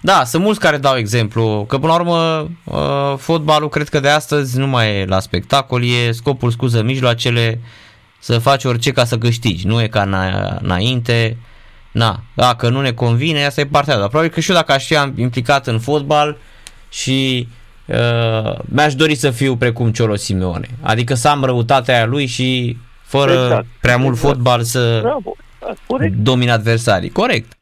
Da, 0.00 0.24
sunt 0.24 0.42
mulți 0.42 0.60
care 0.60 0.76
dau 0.76 0.96
exemplu, 0.96 1.64
că 1.68 1.78
până 1.78 1.92
la 1.92 1.98
urmă 1.98 2.50
uh, 2.64 3.18
fotbalul 3.18 3.68
cred 3.68 3.88
că 3.88 4.00
de 4.00 4.08
astăzi 4.08 4.58
nu 4.58 4.66
mai 4.66 5.00
e 5.00 5.04
la 5.04 5.20
spectacol, 5.20 5.84
e 5.84 6.12
scopul, 6.12 6.50
scuză, 6.50 6.82
mijloacele 6.82 7.60
să 8.18 8.38
faci 8.38 8.64
orice 8.64 8.92
ca 8.92 9.04
să 9.04 9.18
câștigi. 9.18 9.66
Nu 9.66 9.82
e 9.82 9.86
ca 9.86 10.02
înainte, 10.60 11.36
na, 11.92 12.20
dacă 12.34 12.68
nu 12.68 12.80
ne 12.80 12.92
convine, 12.92 13.44
asta 13.44 13.60
e 13.60 13.66
partea 13.66 13.98
dar 13.98 14.08
Probabil 14.08 14.30
că 14.30 14.40
și 14.40 14.50
eu 14.50 14.56
dacă 14.56 14.72
aș 14.72 14.86
fi 14.86 14.96
implicat 15.16 15.66
în 15.66 15.78
fotbal 15.78 16.36
și 16.88 17.48
uh, 17.86 18.58
mi-aș 18.64 18.94
dori 18.94 19.14
să 19.14 19.30
fiu 19.30 19.56
precum 19.56 19.92
Ciolo 19.92 20.14
Simeone. 20.14 20.68
Adică 20.80 21.14
să 21.14 21.28
am 21.28 21.44
răutatea 21.44 21.94
aia 21.94 22.06
lui 22.06 22.26
și 22.26 22.76
fără 23.02 23.32
exact. 23.32 23.66
prea 23.80 23.96
mult 23.96 24.14
exact. 24.14 24.34
fotbal 24.34 24.62
să 24.62 24.98
Bravo. 25.02 25.36
Da, 25.64 26.06
domine 26.22 26.50
adversarii. 26.50 27.10
Corect. 27.10 27.52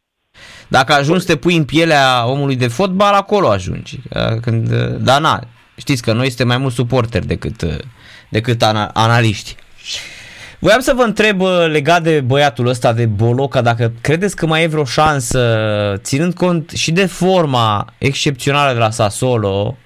Dacă 0.69 0.93
ajungi 0.93 1.21
să 1.21 1.27
te 1.27 1.37
pui 1.37 1.57
în 1.57 1.65
pielea 1.65 2.27
omului 2.27 2.57
de 2.57 2.69
fotbal, 2.69 3.15
acolo 3.15 3.49
ajungi. 3.49 4.01
Uh, 4.11 4.41
când, 4.41 4.73
uh, 4.73 4.97
dar 5.01 5.21
na, 5.21 5.45
știți 5.77 6.03
că 6.03 6.13
noi 6.13 6.29
suntem 6.29 6.47
mai 6.47 6.59
mult 6.59 6.75
suporteri 6.75 7.27
decât, 7.27 7.63
uh, 7.63 7.79
decât 8.29 8.63
ana, 8.63 8.87
analiști. 8.87 9.55
Voiam 10.59 10.81
să 10.81 10.93
vă 10.97 11.03
întreb 11.03 11.41
legat 11.67 12.03
de 12.03 12.21
băiatul 12.21 12.67
ăsta 12.67 12.93
de 12.93 13.07
Boloca, 13.07 13.61
dacă 13.61 13.93
credeți 14.01 14.37
că 14.37 14.47
mai 14.47 14.63
e 14.63 14.67
vreo 14.67 14.85
șansă, 14.85 15.95
ținând 15.97 16.35
cont 16.35 16.71
și 16.71 16.93
de 16.93 17.07
forma 17.07 17.93
excepțională 17.99 18.73
de 18.73 18.79
la 18.79 18.91
Sassuolo, 18.91 19.77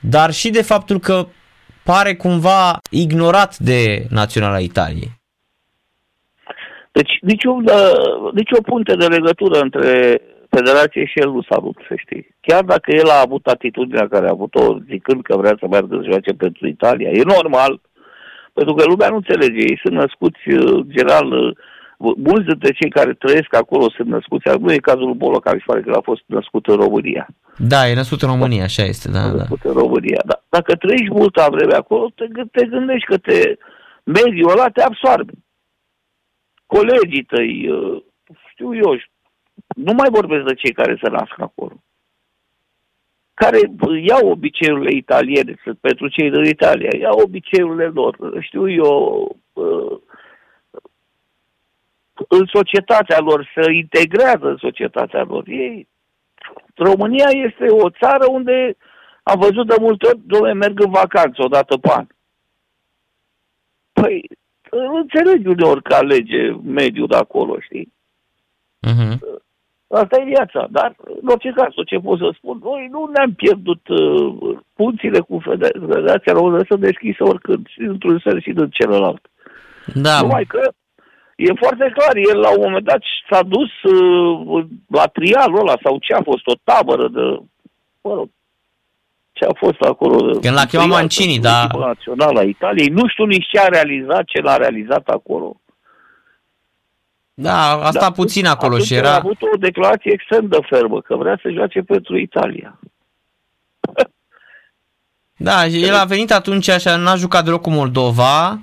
dar 0.00 0.32
și 0.32 0.50
de 0.50 0.62
faptul 0.62 1.00
că 1.00 1.26
pare 1.82 2.14
cumva 2.14 2.78
ignorat 2.90 3.58
de 3.58 4.06
naționala 4.08 4.58
Italiei. 4.58 5.21
Deci 6.92 7.12
niciun, 7.20 7.64
nicio 8.32 8.60
punte 8.60 8.94
de 8.94 9.06
legătură 9.06 9.58
între 9.60 10.20
Federație 10.56 11.04
și 11.04 11.18
el 11.18 11.30
nu 11.30 11.42
s-a 11.42 11.58
rupt, 11.64 11.82
să 11.88 11.94
știi. 11.96 12.24
Chiar 12.40 12.62
dacă 12.64 12.88
el 12.94 13.08
a 13.08 13.24
avut 13.26 13.46
atitudinea 13.46 14.08
care 14.08 14.26
a 14.26 14.36
avut-o 14.36 14.78
zicând 14.90 15.22
că 15.22 15.36
vrea 15.36 15.56
să 15.60 15.66
meargă 15.70 15.94
să 15.96 16.08
joace 16.10 16.32
pentru 16.44 16.66
Italia, 16.66 17.10
e 17.10 17.32
normal, 17.36 17.80
pentru 18.52 18.74
că 18.74 18.82
lumea 18.84 19.08
nu 19.08 19.16
înțelege. 19.16 19.60
Ei 19.70 19.80
sunt 19.82 19.94
născuți, 19.94 20.44
uh, 20.48 20.84
general, 20.94 21.28
uh, 21.32 21.56
mulți 22.28 22.48
dintre 22.50 22.70
cei 22.78 22.90
care 22.90 23.12
trăiesc 23.12 23.54
acolo 23.62 23.90
sunt 23.96 24.08
născuți, 24.08 24.58
nu 24.60 24.72
e 24.72 24.88
cazul 24.90 25.06
lui 25.06 25.20
Bolo, 25.24 25.38
care 25.38 25.56
se 25.58 25.64
pare 25.66 25.80
că 25.80 25.90
a 25.90 26.08
fost 26.10 26.22
născut 26.26 26.66
în 26.66 26.76
România. 26.76 27.26
Da, 27.56 27.88
e 27.88 27.94
născut 27.94 28.22
în 28.22 28.28
România, 28.28 28.64
așa 28.64 28.82
este, 28.82 29.08
da. 29.10 29.18
da. 29.18 29.42
Născut 29.42 29.64
în 29.64 29.72
România, 29.72 30.20
da. 30.24 30.36
Dacă 30.48 30.72
trăiești 30.74 31.14
multă 31.20 31.48
vreme 31.50 31.74
acolo, 31.74 32.04
te, 32.14 32.24
te 32.52 32.64
gândești 32.66 33.06
că 33.06 33.16
te, 33.16 33.38
mediul 34.04 34.50
ăla 34.50 34.68
te 34.68 34.82
absorbe. 34.82 35.32
Colegii 36.74 37.24
tăi, 37.24 37.68
uh, 37.68 38.02
știu 38.50 38.74
eu, 38.74 39.00
nu 39.76 39.92
mai 39.92 40.08
vorbesc 40.10 40.44
de 40.44 40.54
cei 40.54 40.72
care 40.72 40.98
se 41.02 41.08
nasc 41.10 41.40
acolo 41.40 41.82
care 43.42 43.58
iau 44.02 44.30
obiceiurile 44.30 44.96
italiene, 44.96 45.54
pentru 45.80 46.08
cei 46.08 46.30
din 46.30 46.44
Italia, 46.44 46.90
iau 46.98 47.18
obiceiurile 47.18 47.86
lor, 47.86 48.16
știu 48.40 48.70
eu, 48.70 49.36
în 52.28 52.44
societatea 52.46 53.18
lor, 53.18 53.50
să 53.54 53.70
integrează 53.70 54.46
în 54.48 54.56
societatea 54.56 55.22
lor. 55.22 55.44
Ei, 55.46 55.88
România 56.74 57.28
este 57.30 57.66
o 57.68 57.90
țară 57.90 58.24
unde 58.30 58.76
am 59.22 59.38
văzut 59.38 59.66
de 59.66 59.76
multe 59.80 60.06
ori, 60.06 60.20
domnule, 60.26 60.52
merg 60.52 60.80
în 60.80 60.90
vacanță 60.90 61.42
odată 61.42 61.78
pe 61.78 61.90
an. 61.92 62.06
Păi, 63.92 64.28
înțelegi 64.78 65.46
uneori 65.46 65.82
că 65.82 65.94
alege 65.94 66.50
mediul 66.64 67.06
de 67.06 67.16
acolo, 67.16 67.56
știi? 67.60 67.92
Uh-huh. 68.86 69.16
Asta 69.88 70.20
e 70.20 70.24
viața. 70.24 70.66
Dar, 70.70 70.94
în 71.20 71.28
orice 71.28 71.52
caz, 71.56 71.72
ce 71.86 71.98
pot 71.98 72.18
să 72.18 72.30
spun, 72.36 72.58
noi 72.62 72.88
nu 72.90 73.10
ne-am 73.14 73.32
pierdut 73.32 73.88
uh, 73.88 74.58
punțile 74.74 75.20
cu 75.20 75.42
Federația 75.44 76.32
Română 76.32 76.64
să 76.68 76.76
deschisă 76.76 77.24
oricând, 77.24 77.66
și 77.68 77.80
într-un 77.80 78.18
sens 78.24 78.42
și 78.42 78.52
din 78.52 78.68
celălalt. 78.70 79.30
Da. 79.94 80.20
Numai 80.20 80.44
că 80.44 80.72
e 81.36 81.52
foarte 81.54 81.92
clar, 81.94 82.16
el 82.16 82.38
la 82.38 82.50
un 82.50 82.62
moment 82.64 82.84
dat 82.84 83.02
s-a 83.30 83.42
dus 83.42 83.72
uh, 83.82 84.64
la 84.88 85.06
trialul 85.06 85.58
ăla 85.58 85.76
sau 85.82 85.98
ce 85.98 86.12
a 86.14 86.22
fost, 86.22 86.46
o 86.46 86.52
tabără 86.64 87.08
de, 87.08 87.20
mă 88.02 88.14
rog, 88.14 88.28
ce 89.42 89.48
a 89.48 89.66
fost 89.66 89.80
acolo. 89.80 90.38
Când 90.38 90.54
l-a 90.54 90.64
chemat 90.64 90.86
Mancini, 90.86 91.38
da. 91.38 91.66
Națională 91.78 92.40
a 92.40 92.42
Italiei. 92.42 92.88
Nu 92.88 93.08
știu 93.08 93.24
nici 93.24 93.48
ce 93.48 93.58
a 93.60 93.66
realizat, 93.66 94.24
ce 94.24 94.40
l-a 94.40 94.56
realizat 94.56 95.08
acolo. 95.08 95.56
Da, 97.34 97.72
asta 97.72 98.00
da, 98.00 98.10
puțin 98.10 98.46
acolo 98.46 98.78
și 98.78 98.94
era... 98.94 99.10
a 99.10 99.14
avut 99.14 99.42
o 99.42 99.56
declarație 99.56 100.12
extrem 100.12 100.46
de 100.46 100.58
fermă, 100.68 101.00
că 101.00 101.16
vrea 101.16 101.38
să 101.42 101.50
joace 101.50 101.80
pentru 101.80 102.18
Italia. 102.18 102.78
Da, 105.36 105.66
el 105.66 105.94
a 105.94 106.04
venit 106.04 106.32
atunci 106.32 106.68
așa, 106.68 106.96
n-a 106.96 107.14
jucat 107.14 107.44
deloc 107.44 107.60
cu 107.60 107.70
Moldova 107.70 108.58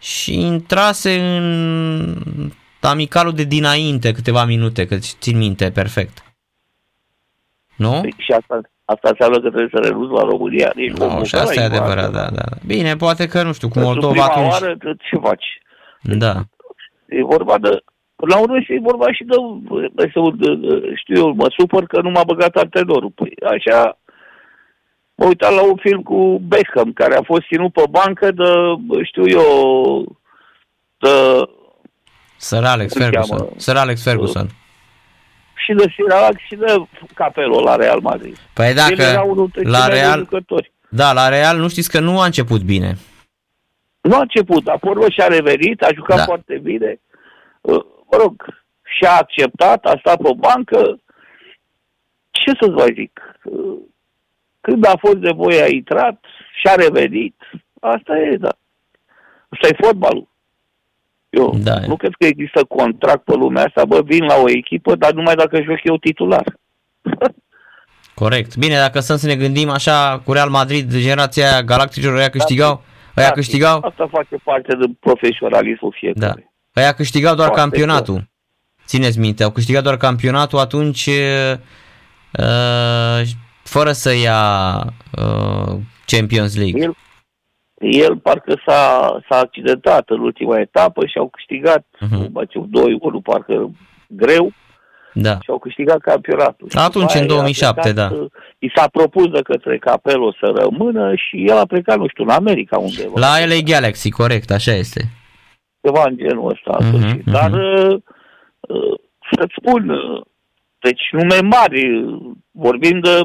și 0.00 0.40
intrase 0.40 1.20
în 1.20 2.16
amicalul 2.80 3.32
de 3.32 3.44
dinainte 3.44 4.12
câteva 4.12 4.44
minute, 4.44 4.86
că 4.86 4.96
țin 4.98 5.36
minte 5.36 5.70
perfect. 5.70 6.24
Nu? 7.76 7.98
Păi, 8.00 8.14
și 8.18 8.32
asta, 8.32 8.60
asta 8.92 9.08
înseamnă 9.08 9.36
că 9.40 9.48
trebuie 9.48 9.74
să 9.74 9.80
renunți 9.80 10.14
la 10.18 10.28
România. 10.32 10.72
Nu, 10.74 11.24
și 11.24 11.34
asta 11.34 11.60
e 11.60 11.64
adevărat, 11.64 12.10
da, 12.12 12.26
da. 12.40 12.46
Bine, 12.66 12.96
poate 12.96 13.26
că, 13.26 13.42
nu 13.42 13.52
știu, 13.52 13.68
cu 13.68 13.78
Moldova 13.78 14.24
atunci... 14.24 14.52
Oară, 14.52 14.76
ce 14.78 15.16
faci? 15.22 15.46
Da. 16.02 16.34
E 17.06 17.22
vorba 17.22 17.58
de... 17.58 17.82
La 18.16 18.38
urmă 18.38 18.56
e 18.56 18.78
vorba 18.82 19.12
și 19.12 19.24
de, 19.24 19.36
de, 19.92 20.10
de, 20.36 20.54
de, 20.54 20.92
știu 20.94 21.16
eu, 21.16 21.32
mă 21.34 21.46
supăr 21.58 21.84
că 21.86 22.00
nu 22.00 22.10
m-a 22.10 22.24
băgat 22.24 22.56
antrenorul. 22.56 23.12
Păi 23.14 23.32
așa, 23.50 23.98
mă 25.14 25.26
uitam 25.26 25.54
la 25.54 25.62
un 25.62 25.76
film 25.76 26.02
cu 26.02 26.40
Beckham, 26.48 26.92
care 26.92 27.16
a 27.16 27.22
fost 27.22 27.46
ținut 27.46 27.72
pe 27.72 27.82
bancă 27.90 28.30
de, 28.30 28.50
știu 29.02 29.26
eu, 29.26 29.44
de... 30.98 31.08
Sir 32.36 32.64
Alex 32.64 32.94
Ferguson. 32.94 33.48
Sir 33.56 33.76
Alex 33.76 34.02
Ferguson. 34.02 34.46
Și 35.64 35.72
de 35.72 35.92
Sir 35.94 36.12
Alex 36.12 36.40
și 36.40 36.54
de 36.54 36.74
Capello 37.14 37.60
la 37.60 37.76
Real 37.76 38.00
Madrid. 38.00 38.36
Păi 38.54 38.74
dacă 38.74 39.24
la 39.62 39.86
Real... 39.86 40.28
Da, 40.88 41.12
la 41.12 41.28
Real 41.28 41.58
nu 41.58 41.68
știți 41.68 41.90
că 41.90 42.00
nu 42.00 42.20
a 42.20 42.24
început 42.24 42.62
bine. 42.62 42.96
Nu 44.00 44.14
a 44.14 44.20
început, 44.20 44.64
dar 44.64 44.78
pe 44.78 45.10
și-a 45.10 45.26
revenit, 45.26 45.82
a 45.82 45.88
jucat 45.94 46.16
da. 46.16 46.24
foarte 46.24 46.58
bine. 46.58 47.00
Uh, 47.60 47.84
mă 48.10 48.18
rog, 48.22 48.62
și-a 48.82 49.12
acceptat, 49.12 49.84
a 49.84 49.96
stat 49.98 50.16
pe 50.16 50.30
bancă. 50.36 51.00
Ce 52.30 52.50
să-ți 52.60 52.70
mai 52.70 52.92
zic? 52.94 53.20
Uh, 53.44 53.78
când 54.60 54.86
a 54.86 54.94
fost 54.98 55.16
de 55.16 55.30
voie, 55.30 55.62
a 55.62 55.68
intrat, 55.68 56.24
și-a 56.60 56.74
revenit. 56.74 57.34
Asta 57.80 58.18
e, 58.18 58.36
da. 58.36 58.56
Asta 59.48 59.66
e 59.68 59.86
fotbalul. 59.86 60.28
Eu 61.30 61.58
da, 61.62 61.78
nu 61.86 61.96
cred 61.96 62.12
că 62.18 62.26
există 62.26 62.64
contract 62.64 63.24
pe 63.24 63.34
lumea 63.34 63.64
asta, 63.64 63.84
bă, 63.84 64.02
vin 64.04 64.24
la 64.24 64.34
o 64.34 64.48
echipă, 64.48 64.94
dar 64.94 65.12
numai 65.12 65.34
dacă 65.34 65.62
joc 65.62 65.78
eu 65.82 65.96
titular. 65.96 66.58
Corect. 68.14 68.56
Bine, 68.56 68.74
dacă 68.74 69.00
să 69.00 69.26
ne 69.26 69.36
gândim 69.36 69.68
așa, 69.68 70.22
cu 70.24 70.32
Real 70.32 70.48
Madrid, 70.48 70.96
generația 70.96 71.62
Galacticilor, 71.62 72.18
ea 72.18 72.30
câștigau, 72.30 72.82
da. 73.14 73.20
Aia 73.20 73.28
da, 73.28 73.34
câștigau... 73.34 73.80
Asta 73.82 74.08
face 74.10 74.36
parte 74.44 74.76
din 74.80 74.96
profesionalismul 75.00 75.96
fiecare. 75.98 76.52
Da. 76.72 76.82
Aia 76.82 76.92
câștigau 76.92 77.34
doar 77.34 77.48
Foarte 77.48 77.62
campionatul. 77.62 78.14
Clar. 78.14 78.28
Țineți 78.86 79.18
minte, 79.18 79.42
au 79.42 79.50
câștigat 79.50 79.82
doar 79.82 79.96
campionatul 79.96 80.58
atunci 80.58 81.06
uh, 81.06 81.58
fără 83.62 83.92
să 83.92 84.14
ia 84.14 84.42
uh, 85.18 85.74
Champions 86.06 86.56
League. 86.56 86.82
El, 86.82 86.96
el 87.80 88.16
parcă 88.16 88.62
s-a, 88.66 89.16
s-a 89.28 89.38
accidentat 89.38 90.08
în 90.08 90.20
ultima 90.20 90.58
etapă 90.58 91.06
și 91.06 91.18
au 91.18 91.28
câștigat 91.28 91.86
uh-huh. 91.96 92.26
2-1 93.18 93.22
parcă 93.22 93.70
greu 94.06 94.52
da. 95.12 95.32
și 95.32 95.50
au 95.50 95.58
câștigat 95.58 95.98
campionatul. 95.98 96.68
Atunci, 96.72 97.14
în 97.14 97.26
2007, 97.26 97.80
plecat, 97.80 97.94
da. 97.94 98.26
I 98.58 98.72
s-a 98.74 98.88
propus 98.88 99.26
de 99.26 99.42
către 99.42 99.78
Capello 99.78 100.32
să 100.32 100.52
rămână 100.56 101.14
și 101.14 101.44
el 101.48 101.56
a 101.56 101.66
plecat, 101.66 101.98
nu 101.98 102.08
știu, 102.08 102.24
în 102.24 102.30
America 102.30 102.78
undeva. 102.78 103.12
La 103.14 103.46
LA 103.46 103.60
Galaxy, 103.64 104.10
corect, 104.10 104.50
așa 104.50 104.72
este. 104.72 105.00
Ceva 105.82 106.02
în 106.06 106.16
genul 106.16 106.50
ăsta. 106.50 106.76
Uh-huh, 106.80 107.14
uh-huh. 107.14 107.22
Dar, 107.24 107.52
uh, 107.52 108.00
uh, 108.60 108.98
să-ți 109.30 109.54
spun, 109.56 109.88
uh, 109.88 110.22
deci 110.78 111.02
nume 111.12 111.40
mari, 111.40 112.04
vorbim 112.50 113.00
de, 113.00 113.22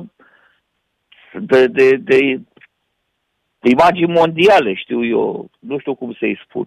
de, 1.39 1.67
de, 1.67 1.95
de 1.95 2.39
imagini 3.69 4.13
mondiale, 4.13 4.73
știu 4.73 5.05
eu, 5.05 5.49
nu 5.59 5.79
știu 5.79 5.95
cum 5.95 6.13
să-i 6.19 6.41
spun. 6.47 6.65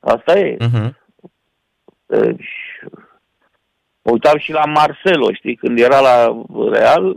Asta 0.00 0.38
e. 0.38 0.56
Uh-huh. 0.56 0.90
Deci, 2.06 2.48
mă 4.02 4.12
uitam 4.12 4.38
și 4.38 4.52
la 4.52 4.64
Marcelo, 4.64 5.32
știi, 5.32 5.56
când 5.56 5.78
era 5.78 6.00
la 6.00 6.44
Real, 6.70 7.16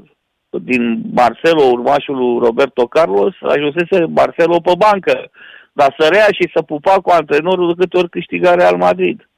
din 0.50 1.02
Marcelo, 1.14 1.64
urmașul 1.64 2.16
lui 2.16 2.40
Roberto 2.40 2.88
Carlos, 2.88 3.34
ajunsese 3.42 4.06
Marcelo 4.06 4.60
pe 4.60 4.72
bancă, 4.78 5.32
dar 5.74 5.96
să 6.00 6.08
rea 6.08 6.28
și 6.32 6.50
să 6.54 6.62
pupa 6.62 7.00
cu 7.02 7.10
antrenorul 7.10 7.68
de 7.68 7.82
câte 7.82 7.98
ori 7.98 8.10
câștiga 8.10 8.54
Real 8.54 8.78
Madrid. 8.78 9.30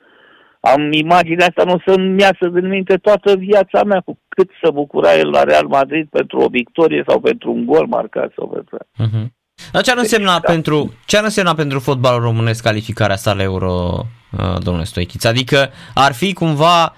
Am 0.74 0.92
imaginea 0.92 1.48
asta, 1.48 1.64
nu 1.64 1.82
să-mi 1.86 2.22
iasă 2.22 2.48
din 2.54 2.68
minte 2.68 2.96
toată 2.96 3.36
viața 3.36 3.84
mea, 3.84 4.02
cu 4.06 4.20
cât 4.28 4.50
să 4.64 4.72
bucura 4.72 5.16
el 5.16 5.30
la 5.30 5.44
Real 5.44 5.68
Madrid 5.68 6.08
pentru 6.10 6.40
o 6.40 6.48
victorie 6.48 7.04
sau 7.08 7.20
pentru 7.20 7.52
un 7.52 7.66
gol 7.66 7.88
marcat 7.88 8.32
sau 8.36 8.48
pentru... 8.48 8.78
Uh-huh. 8.78 9.36
Dar 9.72 9.84
ce 9.84 9.92
ar 9.92 9.98
însemna, 9.98 10.40
deci, 10.40 10.52
pentru, 10.52 10.94
ce 11.06 11.18
ar 11.18 11.24
însemna 11.24 11.54
pentru 11.54 11.80
fotbalul 11.80 12.22
românesc 12.22 12.64
calificarea 12.64 13.16
asta 13.16 13.34
la 13.34 13.44
Euro, 13.44 14.06
uh, 14.32 14.56
domnule 14.60 14.86
Stoichiț? 14.86 15.24
Adică 15.24 15.70
ar 15.94 16.14
fi 16.14 16.34
cumva, 16.34 16.84
uh, 16.84 16.92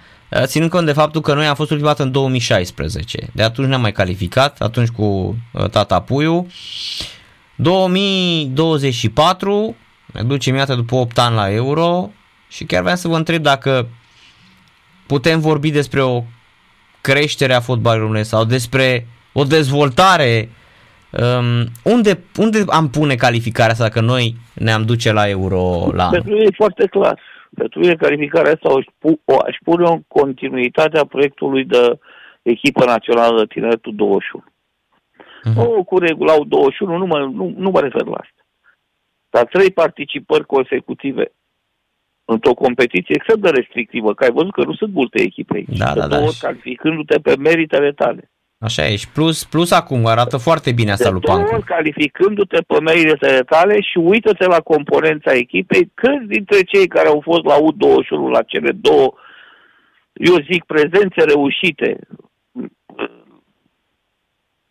ținând 0.44 0.72
cont 0.72 0.86
de 0.86 0.92
faptul 0.92 1.22
că 1.22 1.34
noi 1.34 1.46
am 1.46 1.56
fost 1.56 1.72
ultima 1.72 1.90
dată 1.90 2.04
în 2.04 2.12
2016, 2.12 3.28
de 3.34 3.44
atunci 3.44 3.68
ne-am 3.68 3.82
mai 3.82 3.92
calificat, 3.92 4.62
atunci 4.62 4.90
cu 4.90 5.04
uh, 5.04 5.70
Tata 5.70 6.02
Puiu. 6.02 6.48
2024, 7.56 9.76
ne 10.14 10.24
ducem 10.24 10.56
iată 10.56 10.76
după 10.76 10.96
8 10.96 11.20
ani 11.20 11.36
la 11.36 11.52
Euro 11.52 12.10
și 12.50 12.66
chiar 12.66 12.82
vreau 12.82 12.96
să 12.96 13.08
vă 13.08 13.16
întreb 13.16 13.42
dacă 13.42 13.88
putem 15.08 15.40
vorbi 15.40 15.72
despre 15.72 16.02
o 16.02 16.24
creștere 17.02 17.54
a 17.54 17.60
fotbalului 17.60 18.06
românesc 18.06 18.30
sau 18.30 18.44
despre 18.44 19.08
o 19.34 19.44
dezvoltare 19.44 20.50
Um, 21.12 21.66
unde, 21.84 22.24
unde 22.38 22.64
am 22.68 22.90
pune 22.90 23.16
calificarea 23.16 23.72
asta 23.72 23.84
dacă 23.84 24.02
noi 24.02 24.36
ne-am 24.54 24.84
duce 24.84 25.12
la 25.12 25.30
euro 25.30 25.90
la 25.94 26.10
Pentru 26.10 26.36
e 26.36 26.48
foarte 26.56 26.88
clar. 26.88 27.20
Pentru 27.56 27.80
mine 27.80 27.96
calificarea 27.96 28.52
asta 28.52 28.70
o, 29.26 29.38
aș 29.48 29.58
pune 29.64 29.90
în 29.90 30.02
continuitatea 30.08 31.06
proiectului 31.06 31.66
de 31.66 32.00
echipă 32.42 32.86
națională 32.86 33.40
de 33.40 33.46
tineretul 33.46 33.96
21. 33.96 34.44
Uh-huh. 34.44 35.78
O, 35.78 35.84
cu 35.84 35.98
regulau 35.98 36.44
21, 36.44 36.98
nu 36.98 37.06
mă, 37.06 37.20
nu, 37.20 37.54
nu 37.58 37.70
mă 37.70 37.80
refer 37.80 38.06
la 38.06 38.16
asta. 38.16 38.46
Dar 39.30 39.46
trei 39.46 39.72
participări 39.72 40.46
consecutive 40.46 41.32
într-o 42.34 42.54
competiție 42.54 43.16
extrem 43.16 43.40
de 43.40 43.50
restrictivă, 43.50 44.14
că 44.14 44.24
ai 44.24 44.32
văzut 44.32 44.52
că 44.52 44.64
nu 44.66 44.74
sunt 44.74 44.94
multe 44.94 45.22
echipe 45.22 45.56
aici. 45.56 45.78
Da, 45.78 45.94
da, 45.94 46.08
da. 46.08 46.18
calificându-te 46.40 47.20
pe 47.20 47.36
meritele 47.38 47.92
tale. 47.92 48.32
Așa 48.62 48.88
e, 48.88 48.96
și 48.96 49.10
plus, 49.10 49.44
plus 49.44 49.72
acum 49.72 50.06
arată 50.06 50.38
foarte 50.38 50.72
bine 50.72 50.92
asta 50.92 51.10
lui 51.10 51.22
Pancu. 51.22 51.62
calificându-te 51.66 52.58
pe 52.68 52.80
merile 52.80 53.44
tale 53.44 53.82
și 53.82 53.98
uită-te 53.98 54.46
la 54.46 54.60
componența 54.60 55.32
echipei, 55.34 55.92
câți 55.94 56.26
dintre 56.28 56.62
cei 56.62 56.88
care 56.88 57.08
au 57.08 57.22
fost 57.24 57.44
la 57.44 57.56
U21, 57.56 58.32
la 58.32 58.42
cele 58.42 58.72
două, 58.72 59.14
eu 60.14 60.36
zic, 60.52 60.64
prezențe 60.64 61.22
reușite, 61.34 62.00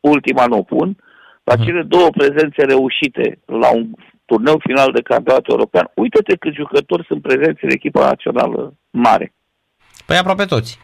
ultima 0.01 0.47
nu 0.47 0.59
o 0.59 0.63
pun, 0.63 0.97
la 1.45 1.55
uh-huh. 1.55 1.65
cele 1.65 1.83
două 1.83 2.11
prezențe 2.11 2.63
reușite 2.65 3.39
la 3.45 3.71
un 3.75 3.91
turneu 4.31 4.57
final 4.69 4.91
de 4.93 5.09
campionat 5.11 5.45
european, 5.49 5.87
uită-te 5.95 6.37
câți 6.37 6.61
jucători 6.63 7.09
sunt 7.09 7.23
prezenți 7.23 7.65
în 7.65 7.71
echipa 7.71 8.01
națională 8.01 8.75
mare. 8.91 9.33
Păi 10.07 10.17
aproape 10.17 10.45
toți. 10.45 10.79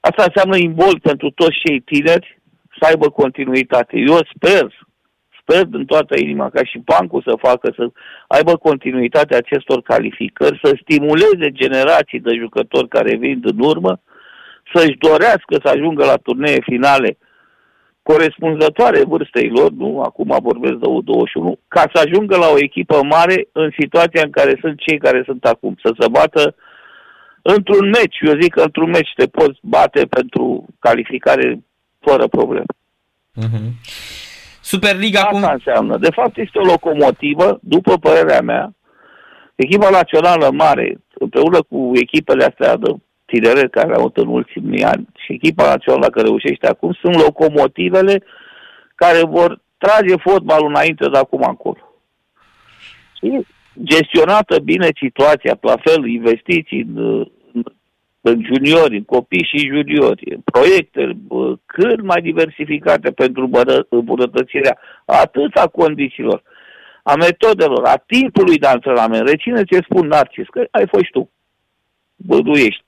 Asta 0.00 0.22
înseamnă 0.26 0.56
imbol 0.56 1.00
pentru 1.00 1.30
toți 1.30 1.60
cei 1.64 1.80
tineri 1.80 2.40
să 2.78 2.86
aibă 2.90 3.10
continuitate. 3.10 3.94
Eu 3.98 4.18
sper, 4.34 4.64
sper 5.40 5.64
din 5.64 5.84
toată 5.84 6.14
inima 6.18 6.50
ca 6.50 6.64
și 6.64 6.78
bancul 6.78 7.22
să 7.22 7.44
facă, 7.48 7.72
să 7.76 7.84
aibă 8.28 8.56
continuitatea 8.56 9.36
acestor 9.36 9.82
calificări, 9.82 10.60
să 10.62 10.78
stimuleze 10.82 11.48
generații 11.62 12.20
de 12.20 12.34
jucători 12.42 12.88
care 12.88 13.16
vin 13.16 13.40
din 13.40 13.60
urmă, 13.60 14.00
să-și 14.74 14.98
dorească 14.98 15.54
să 15.62 15.68
ajungă 15.68 16.04
la 16.04 16.16
turnee 16.16 16.58
finale 16.60 17.18
corespunzătoare 18.10 19.04
vârstei 19.04 19.48
lor, 19.48 19.70
nu 19.70 20.00
acum 20.00 20.38
vorbesc 20.42 20.76
de 20.82 20.88
U21, 20.96 21.48
ca 21.68 21.84
să 21.92 22.02
ajungă 22.04 22.36
la 22.36 22.48
o 22.54 22.58
echipă 22.58 23.02
mare 23.02 23.48
în 23.52 23.70
situația 23.78 24.22
în 24.24 24.30
care 24.30 24.58
sunt 24.60 24.76
cei 24.78 24.98
care 24.98 25.22
sunt 25.24 25.44
acum, 25.44 25.76
să 25.82 25.94
se 25.98 26.08
bată 26.08 26.42
uh, 26.46 26.68
într-un 27.42 27.88
meci, 27.88 28.18
eu 28.20 28.40
zic 28.40 28.54
că 28.54 28.62
într-un 28.62 28.90
meci 28.90 29.12
te 29.16 29.26
poți 29.26 29.58
bate 29.62 30.06
pentru 30.06 30.66
calificare 30.78 31.60
fără 32.00 32.26
probleme. 32.26 32.64
Uh-huh. 33.36 33.70
Superliga 34.60 35.20
Asta 35.20 35.30
cum... 35.30 35.42
înseamnă. 35.52 35.96
De 35.96 36.10
fapt, 36.10 36.36
este 36.36 36.58
o 36.58 36.64
locomotivă, 36.64 37.58
după 37.62 37.98
părerea 37.98 38.40
mea, 38.40 38.74
echipa 39.54 39.90
națională 39.90 40.50
mare, 40.52 41.00
împreună 41.14 41.62
cu 41.62 41.90
echipele 41.94 42.44
astea 42.44 42.76
de 42.76 42.90
tinere 43.30 43.68
care 43.68 43.94
au 43.94 44.12
în 44.14 44.26
ultimii 44.26 44.84
ani 44.84 45.06
și 45.18 45.32
echipa 45.32 45.64
națională 45.64 46.08
care 46.08 46.26
reușește 46.26 46.66
acum, 46.66 46.92
sunt 47.00 47.14
locomotivele 47.14 48.22
care 48.94 49.24
vor 49.24 49.60
trage 49.78 50.16
fotbalul 50.16 50.68
înainte 50.68 51.08
de 51.08 51.18
acum 51.18 51.42
încolo. 51.48 51.94
Și 53.18 53.46
gestionată 53.82 54.58
bine 54.58 54.88
situația, 54.96 55.58
la 55.60 55.76
fel 55.84 56.06
investiții 56.06 56.86
în, 56.94 57.26
în 58.20 58.44
juniori, 58.44 58.96
în 58.96 59.04
copii 59.04 59.48
și 59.50 59.66
juniori, 59.66 60.38
proiecte 60.44 61.16
cât 61.66 62.02
mai 62.02 62.20
diversificate 62.20 63.10
pentru 63.10 63.50
îmbunătățirea 63.88 64.78
atât 65.04 65.56
a 65.56 65.66
condițiilor, 65.66 66.42
a 67.02 67.14
metodelor, 67.14 67.84
a 67.84 68.02
timpului 68.06 68.58
de 68.58 68.66
antrenament. 68.66 69.28
Reține 69.28 69.64
ce 69.64 69.78
spun 69.88 70.06
Narcis, 70.06 70.46
că 70.50 70.66
ai 70.70 70.86
fost 70.86 71.10
tu. 71.10 71.30
Bă, 72.26 72.38
nu 72.44 72.56
ești, 72.56 72.84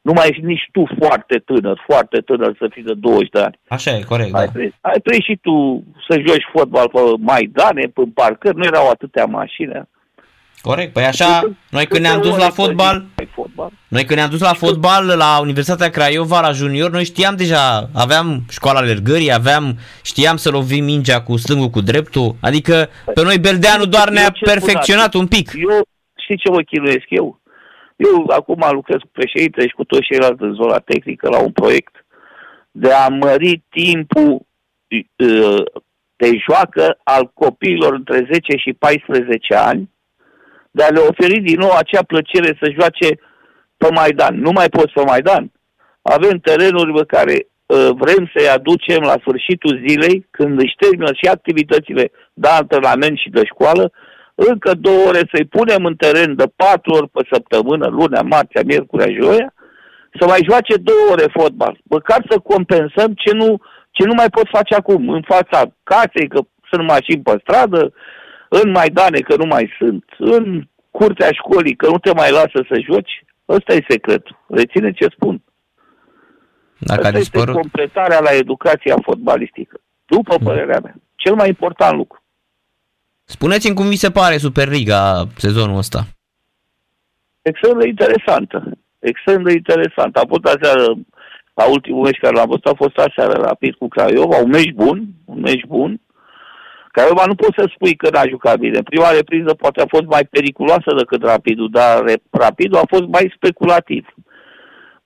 nu 0.00 0.12
mai 0.12 0.28
ești 0.28 0.44
nici 0.44 0.68
tu 0.72 0.86
foarte 0.98 1.42
tânăr, 1.44 1.82
foarte 1.86 2.18
tânăr 2.20 2.56
să 2.58 2.66
fii 2.70 2.82
de 2.82 2.94
20 2.94 3.28
de 3.28 3.40
ani. 3.40 3.58
Așa 3.68 3.90
e, 3.90 4.02
corect, 4.02 4.34
ai, 4.34 4.46
da. 4.54 4.60
Ai 4.80 5.00
trăit 5.04 5.22
și 5.22 5.38
tu 5.42 5.84
să 6.08 6.22
joci 6.26 6.50
fotbal 6.52 6.88
pe 6.88 7.00
Maidane, 7.18 7.82
pe 7.94 8.02
parcări, 8.14 8.56
nu 8.56 8.64
erau 8.64 8.88
atâtea 8.88 9.24
mașini. 9.24 9.88
Corect, 10.62 10.92
păi 10.92 11.04
așa, 11.04 11.56
noi 11.70 11.86
când 11.86 12.02
ne-am 12.02 12.20
dus 12.20 12.36
la 12.36 12.50
fotbal, 12.50 13.04
noi 13.88 14.04
când 14.04 14.18
ne-am 14.18 14.30
dus 14.30 14.40
la 14.40 14.52
fotbal 14.52 15.06
la 15.16 15.38
Universitatea 15.40 15.90
Craiova, 15.90 16.40
la 16.40 16.50
junior, 16.50 16.90
noi 16.90 17.04
știam 17.04 17.36
deja, 17.36 17.90
aveam 17.94 18.42
școala 18.50 18.78
alergării, 18.78 19.32
aveam, 19.32 19.78
știam 20.02 20.36
să 20.36 20.50
lovim 20.50 20.84
mingea 20.84 21.22
cu 21.22 21.36
stângul, 21.36 21.68
cu 21.68 21.80
dreptul, 21.80 22.36
adică 22.40 22.88
pe 23.14 23.22
noi 23.22 23.38
Beldeanu 23.38 23.84
doar 23.84 24.08
ne-a 24.08 24.32
perfecționat 24.40 25.14
un 25.14 25.26
pic. 25.26 25.52
Eu, 25.54 25.86
știi 26.22 26.36
ce 26.36 26.50
mă 26.50 26.60
chinuiesc 26.60 27.06
eu? 27.08 27.40
Eu 27.96 28.26
acum 28.28 28.62
lucrez 28.72 29.00
cu 29.00 29.08
președinte 29.12 29.60
și 29.60 29.74
cu 29.74 29.84
toți 29.84 30.02
ceilalți 30.02 30.42
în 30.42 30.54
zona 30.54 30.78
tehnică 30.78 31.28
la 31.28 31.38
un 31.42 31.52
proiect 31.52 32.06
de 32.70 32.92
a 32.92 33.08
mări 33.08 33.62
timpul 33.70 34.46
uh, 35.16 35.64
de 36.16 36.30
joacă 36.48 36.98
al 37.02 37.30
copiilor 37.34 37.92
între 37.92 38.28
10 38.32 38.56
și 38.56 38.72
14 38.72 39.54
ani 39.54 39.90
de 40.76 40.82
a 40.82 40.88
le 40.88 41.00
oferi 41.10 41.40
din 41.40 41.58
nou 41.58 41.70
acea 41.70 42.02
plăcere 42.02 42.58
să 42.60 42.74
joace 42.78 43.08
pe 43.76 43.88
Maidan. 43.90 44.34
Nu 44.40 44.50
mai 44.50 44.68
poți 44.68 44.92
pe 44.92 45.02
Maidan. 45.06 45.52
Avem 46.02 46.38
terenuri 46.38 46.92
pe 46.92 47.04
care 47.14 47.36
uh, 47.38 47.88
vrem 48.02 48.30
să-i 48.34 48.48
aducem 48.48 49.00
la 49.00 49.16
sfârșitul 49.20 49.82
zilei, 49.86 50.26
când 50.30 50.60
își 50.60 50.78
termină 50.78 51.10
și 51.12 51.26
activitățile 51.26 52.10
de 52.32 52.48
antrenament 52.48 53.18
și 53.18 53.28
de 53.28 53.44
școală, 53.44 53.92
încă 54.36 54.74
două 54.74 55.06
ore 55.06 55.22
să-i 55.32 55.44
punem 55.44 55.84
în 55.84 55.94
teren 55.94 56.34
de 56.34 56.44
patru 56.56 56.92
ori 56.92 57.08
pe 57.08 57.20
săptămână, 57.32 57.86
lunea, 57.86 58.22
marțea, 58.22 58.62
miercurea, 58.64 59.10
joia, 59.20 59.54
să 60.18 60.26
mai 60.26 60.40
joace 60.48 60.76
două 60.76 61.06
ore 61.10 61.26
fotbal. 61.38 61.80
Măcar 61.84 62.26
să 62.30 62.38
compensăm 62.38 63.12
ce 63.14 63.32
nu, 63.32 63.60
ce 63.90 64.04
nu 64.04 64.14
mai 64.14 64.30
pot 64.30 64.48
face 64.48 64.74
acum, 64.74 65.08
în 65.08 65.22
fața 65.22 65.72
casei, 65.82 66.28
că 66.28 66.40
sunt 66.70 66.86
mașini 66.86 67.22
pe 67.22 67.36
stradă, 67.40 67.92
în 68.48 68.70
Maidane 68.70 69.20
că 69.20 69.36
nu 69.36 69.46
mai 69.46 69.74
sunt, 69.78 70.04
în 70.18 70.62
curtea 70.90 71.30
școlii 71.32 71.76
că 71.76 71.86
nu 71.86 71.98
te 71.98 72.12
mai 72.14 72.30
lasă 72.30 72.58
să 72.68 72.84
joci, 72.90 73.24
ăsta 73.48 73.74
e 73.74 73.84
secretul. 73.88 74.44
Reține 74.48 74.92
ce 74.92 75.06
spun. 75.14 75.42
Dacă 76.78 77.06
Asta 77.06 77.18
este 77.18 77.44
completarea 77.44 78.20
la 78.20 78.30
educația 78.32 78.96
fotbalistică. 79.02 79.80
După 80.04 80.36
da. 80.38 80.44
părerea 80.44 80.80
mea. 80.82 80.94
Cel 81.14 81.34
mai 81.34 81.48
important 81.48 81.96
lucru. 81.96 82.22
Spuneți-mi 83.28 83.74
cum 83.74 83.88
vi 83.88 83.96
se 83.96 84.10
pare 84.10 84.36
Superliga 84.36 85.26
sezonul 85.36 85.76
ăsta. 85.76 86.06
Extrem 87.42 87.78
de 87.78 87.88
interesantă. 87.88 88.70
extrem 88.98 89.42
de 89.42 89.52
interesant. 89.52 90.16
A 90.16 90.22
fost 90.28 90.44
aseară, 90.44 90.84
la 91.54 91.70
ultimul 91.70 92.02
meci 92.02 92.18
care 92.18 92.34
l-am 92.36 92.48
văzut, 92.48 92.66
a 92.66 92.74
fost 92.76 92.96
aseară 92.96 93.32
rapid 93.42 93.74
cu 93.74 93.88
Craiova, 93.88 94.36
un 94.36 94.48
meci 94.48 94.72
bun, 94.72 95.06
un 95.24 95.40
meci 95.40 95.64
bun. 95.64 96.00
Craiova 96.90 97.24
nu 97.26 97.34
poți 97.34 97.58
să 97.58 97.70
spui 97.74 97.96
că 97.96 98.08
n-a 98.12 98.26
jucat 98.28 98.58
bine. 98.58 98.82
Prima 98.82 99.10
repriză 99.10 99.54
poate 99.54 99.80
a 99.82 99.86
fost 99.88 100.04
mai 100.04 100.24
periculoasă 100.30 100.90
decât 100.96 101.22
Rapidul, 101.22 101.68
dar 101.70 102.04
Rapidul 102.30 102.78
a 102.78 102.86
fost 102.88 103.06
mai 103.06 103.32
speculativ 103.36 104.06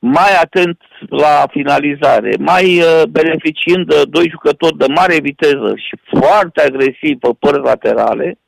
mai 0.01 0.33
atent 0.43 0.79
la 1.09 1.47
finalizare, 1.51 2.37
mai 2.39 2.79
uh, 2.79 3.03
beneficiind 3.11 3.87
de 3.87 4.03
doi 4.09 4.29
jucători 4.31 4.77
de 4.77 4.87
mare 4.89 5.21
viteză 5.21 5.73
și 5.77 6.19
foarte 6.19 6.63
agresiv 6.63 7.19
pe 7.19 7.29
părți 7.39 7.67
laterale, 7.67 8.39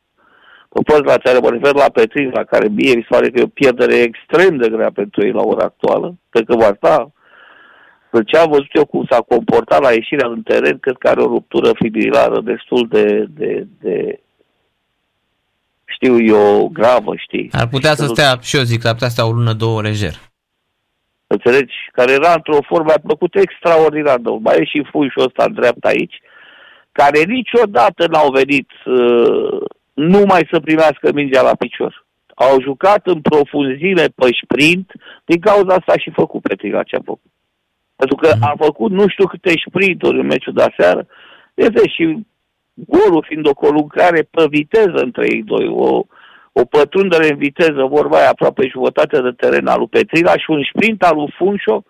pe 0.69 0.81
părți 0.85 1.07
laterale, 1.07 1.41
mă 1.41 1.51
refer 1.51 1.75
la 1.75 1.91
Petrin, 1.93 2.31
la 2.35 2.45
care 2.45 2.69
mie 2.69 2.95
mi 2.95 3.07
se 3.09 3.15
pare 3.15 3.31
că 3.31 3.39
e 3.41 3.51
o 3.51 3.59
pierdere 3.61 3.95
extrem 3.95 4.57
de 4.57 4.69
grea 4.69 4.91
pentru 4.95 5.25
ei 5.25 5.33
la 5.33 5.43
ora 5.43 5.65
actuală, 5.65 6.15
cred 6.31 6.45
că 6.45 6.57
va 6.57 6.73
sta. 6.77 7.13
După 8.11 8.25
ce 8.27 8.37
am 8.37 8.51
văzut 8.51 8.73
eu 8.73 8.85
cum 8.85 9.07
s-a 9.11 9.21
comportat 9.21 9.81
la 9.83 9.93
ieșirea 9.93 10.29
în 10.29 10.43
teren, 10.43 10.79
cred 10.79 10.97
că 10.99 11.09
are 11.09 11.21
o 11.21 11.27
ruptură 11.27 11.71
fibrilară 11.75 12.41
destul 12.41 12.87
de, 12.91 13.27
de, 13.29 13.67
de 13.81 14.21
știu 15.85 16.25
eu, 16.25 16.69
gravă, 16.73 17.13
știi. 17.17 17.49
Ar 17.53 17.69
putea 17.69 17.95
să 17.95 18.07
stea, 18.07 18.39
și 18.41 18.57
eu 18.57 18.63
zic, 18.63 18.85
ar 18.85 18.93
putea 18.93 19.09
să 19.09 19.13
stea 19.13 19.27
o 19.27 19.33
lună, 19.33 19.53
două 19.53 19.83
lejer 19.83 20.32
înțelegi, 21.33 21.75
care 21.93 22.13
era 22.13 22.33
într-o 22.33 22.67
formă, 22.69 22.93
a 22.93 23.07
plăcut 23.09 23.35
extraordinar 23.35 24.19
de 24.19 24.31
Mai 24.41 24.57
e 24.61 24.65
și 24.65 24.89
fuișul 24.91 25.27
ăsta 25.29 25.45
în 25.47 25.55
dreapta 25.55 25.89
aici, 25.89 26.21
care 26.93 27.23
niciodată 27.23 28.07
n-au 28.07 28.31
venit 28.31 28.71
uh, 28.85 29.61
numai 29.93 30.49
să 30.51 30.61
primească 30.61 31.13
mingea 31.13 31.43
la 31.43 31.55
picior. 31.55 32.07
Au 32.35 32.61
jucat 32.61 33.07
în 33.07 33.21
profunzime 33.21 34.05
pe 34.15 34.27
sprint, 34.43 34.93
din 35.25 35.41
cauza 35.41 35.75
asta 35.75 35.95
și 35.97 36.11
făcut 36.11 36.43
Petrica 36.43 36.83
ce 36.83 36.97
a 36.97 37.01
făcut. 37.05 37.31
Pentru 37.97 38.17
că 38.17 38.29
mhm. 38.35 38.45
a 38.45 38.55
făcut 38.65 38.91
nu 38.91 39.09
știu 39.09 39.27
câte 39.27 39.53
sprinturi 39.67 40.19
în 40.19 40.27
meciul 40.27 40.53
de 40.53 40.63
aseară, 40.63 41.07
este 41.55 41.89
și 41.89 42.27
golul 42.75 43.25
fiind 43.29 43.47
o 43.49 43.55
colucrare 43.55 44.29
pe 44.31 44.47
viteză 44.49 44.99
între 45.09 45.27
ei 45.31 45.43
doi, 45.43 45.69
o, 45.69 46.05
o 46.53 46.65
pătrundere 46.65 47.29
în 47.31 47.37
viteză, 47.37 47.87
vorba 47.89 48.17
aia, 48.17 48.29
aproape 48.29 48.67
jumătate 48.67 49.21
de 49.21 49.31
teren 49.31 49.67
al 49.67 49.79
lui 49.79 49.89
Petrila 49.89 50.37
și 50.37 50.51
un 50.51 50.63
sprint 50.73 51.03
al 51.03 51.17
lui 51.17 51.35
Funșo 51.37 51.83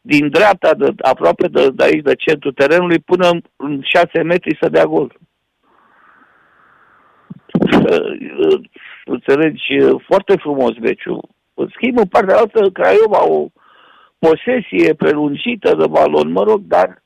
din 0.00 0.28
dreapta, 0.28 0.74
de, 0.74 0.92
aproape 1.02 1.48
de, 1.48 1.68
de 1.70 1.84
aici, 1.84 2.02
de 2.02 2.14
centrul 2.14 2.52
terenului, 2.52 2.98
până 2.98 3.28
în 3.56 3.80
6 3.82 4.22
metri 4.22 4.58
să 4.60 4.68
dea 4.68 4.84
gol. 4.84 5.18
Înțelegi, 9.04 9.62
foarte 10.06 10.36
frumos 10.36 10.78
meciul. 10.78 11.28
În 11.54 11.68
schimb, 11.74 11.98
în 11.98 12.06
partea 12.06 12.36
altă, 12.36 12.70
Craiova 12.70 13.28
o 13.28 13.46
posesie 14.18 14.94
prelungită 14.94 15.74
de 15.74 15.86
balon, 15.86 16.32
mă 16.32 16.42
rog, 16.42 16.60
dar 16.60 17.02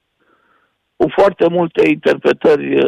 cu 0.96 1.09
foarte 1.09 1.48
multe 1.48 1.88
interpretări 1.88 2.79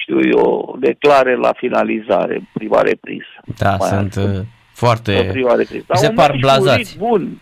știu 0.00 0.20
eu, 0.28 0.76
declare 0.80 1.36
la 1.36 1.52
finalizare, 1.56 2.48
prima 2.52 2.80
reprisă. 2.80 3.40
Da, 3.58 3.76
Mai 3.76 3.88
sunt 3.88 4.00
altfel. 4.00 4.38
Uh, 4.38 4.46
foarte... 4.72 5.28
Prima 5.32 5.54
reprisă. 5.54 5.86
se 5.94 6.10
par 6.10 6.36
blazați. 6.40 6.98
Bun. 6.98 7.38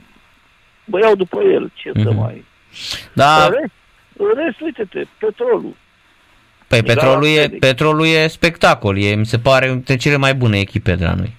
Bă, 0.84 0.98
iau 0.98 1.14
după 1.14 1.42
el, 1.42 1.70
ce 1.74 1.90
mm-hmm. 1.90 2.02
să 2.02 2.10
mhm. 2.10 2.18
mai... 2.18 2.44
Da. 3.12 3.44
În 3.44 3.50
rest, 3.50 3.72
în 4.16 4.44
rest 4.44 4.60
uite-te, 4.60 5.04
petrolul. 5.18 5.74
Păi 6.68 6.82
petrolul 6.82 7.26
e, 7.26 7.48
petrolul 7.58 8.06
e 8.06 8.26
spectacol, 8.26 8.98
e, 8.98 9.14
mi 9.14 9.26
se 9.26 9.38
pare, 9.38 9.68
dintre 9.68 9.96
cele 9.96 10.16
mai 10.16 10.34
bune 10.34 10.58
echipe 10.58 10.94
de 10.94 11.04
la 11.04 11.14
noi. 11.14 11.34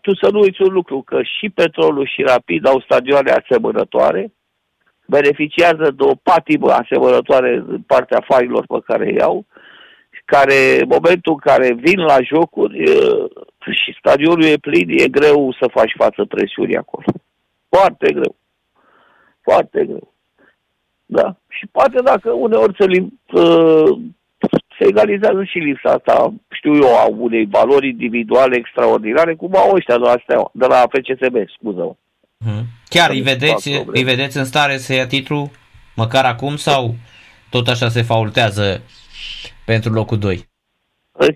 Tu 0.00 0.14
să 0.14 0.28
nu 0.32 0.40
uiți 0.40 0.62
un 0.62 0.72
lucru, 0.72 1.02
că 1.02 1.20
și 1.22 1.48
petrolul 1.48 2.06
și 2.14 2.22
rapid 2.22 2.66
au 2.66 2.80
stadioane 2.80 3.30
asemănătoare, 3.30 4.32
beneficiază 5.16 5.86
de 5.96 6.04
o 6.12 6.14
patimă 6.22 6.70
asemănătoare 6.70 7.50
în 7.54 7.82
partea 7.92 8.20
failor 8.30 8.64
pe 8.66 8.80
care 8.86 9.04
îi 9.10 9.20
au, 9.20 9.44
care, 10.24 10.58
în 10.80 10.88
momentul 10.96 11.32
în 11.32 11.42
care 11.48 11.72
vin 11.86 12.00
la 12.12 12.18
jocuri 12.22 12.76
și 13.82 13.96
stadionul 13.98 14.44
e 14.44 14.66
plin, 14.68 14.88
e 14.88 15.08
greu 15.18 15.56
să 15.60 15.66
faci 15.76 15.94
față 15.96 16.24
presiunii 16.24 16.76
acolo. 16.76 17.04
Foarte 17.68 18.12
greu. 18.12 18.34
Foarte 19.40 19.84
greu. 19.84 20.12
Da. 21.06 21.36
Și 21.48 21.66
poate 21.72 21.98
dacă 22.02 22.30
uneori 22.32 22.76
se, 22.78 22.86
se 24.78 24.84
egalizează 24.86 25.44
și 25.44 25.58
lipsa 25.58 25.90
asta, 25.90 26.32
știu 26.50 26.74
eu, 26.74 26.96
a 26.96 27.06
unei 27.06 27.46
valori 27.46 27.88
individuale 27.88 28.56
extraordinare, 28.56 29.34
cum 29.34 29.56
au 29.56 29.74
ăștia 29.74 29.98
de 29.98 30.04
la, 30.04 30.16
de 30.52 30.66
la 30.66 30.86
FCSB, 30.92 31.36
scuză-mă. 31.56 31.94
Hmm. 32.44 32.64
Chiar 32.88 33.10
îi 33.10 33.20
vedeți, 33.20 33.68
îi 33.86 34.02
vedeți 34.02 34.36
în 34.36 34.44
stare 34.44 34.76
să 34.76 34.94
ia 34.94 35.06
titlu 35.06 35.50
măcar 35.94 36.24
acum 36.24 36.56
sau 36.56 36.94
tot 37.50 37.68
așa 37.68 37.88
se 37.88 38.02
faultează 38.02 38.82
pentru 39.64 39.92
locul 39.92 40.18
2? 40.18 40.50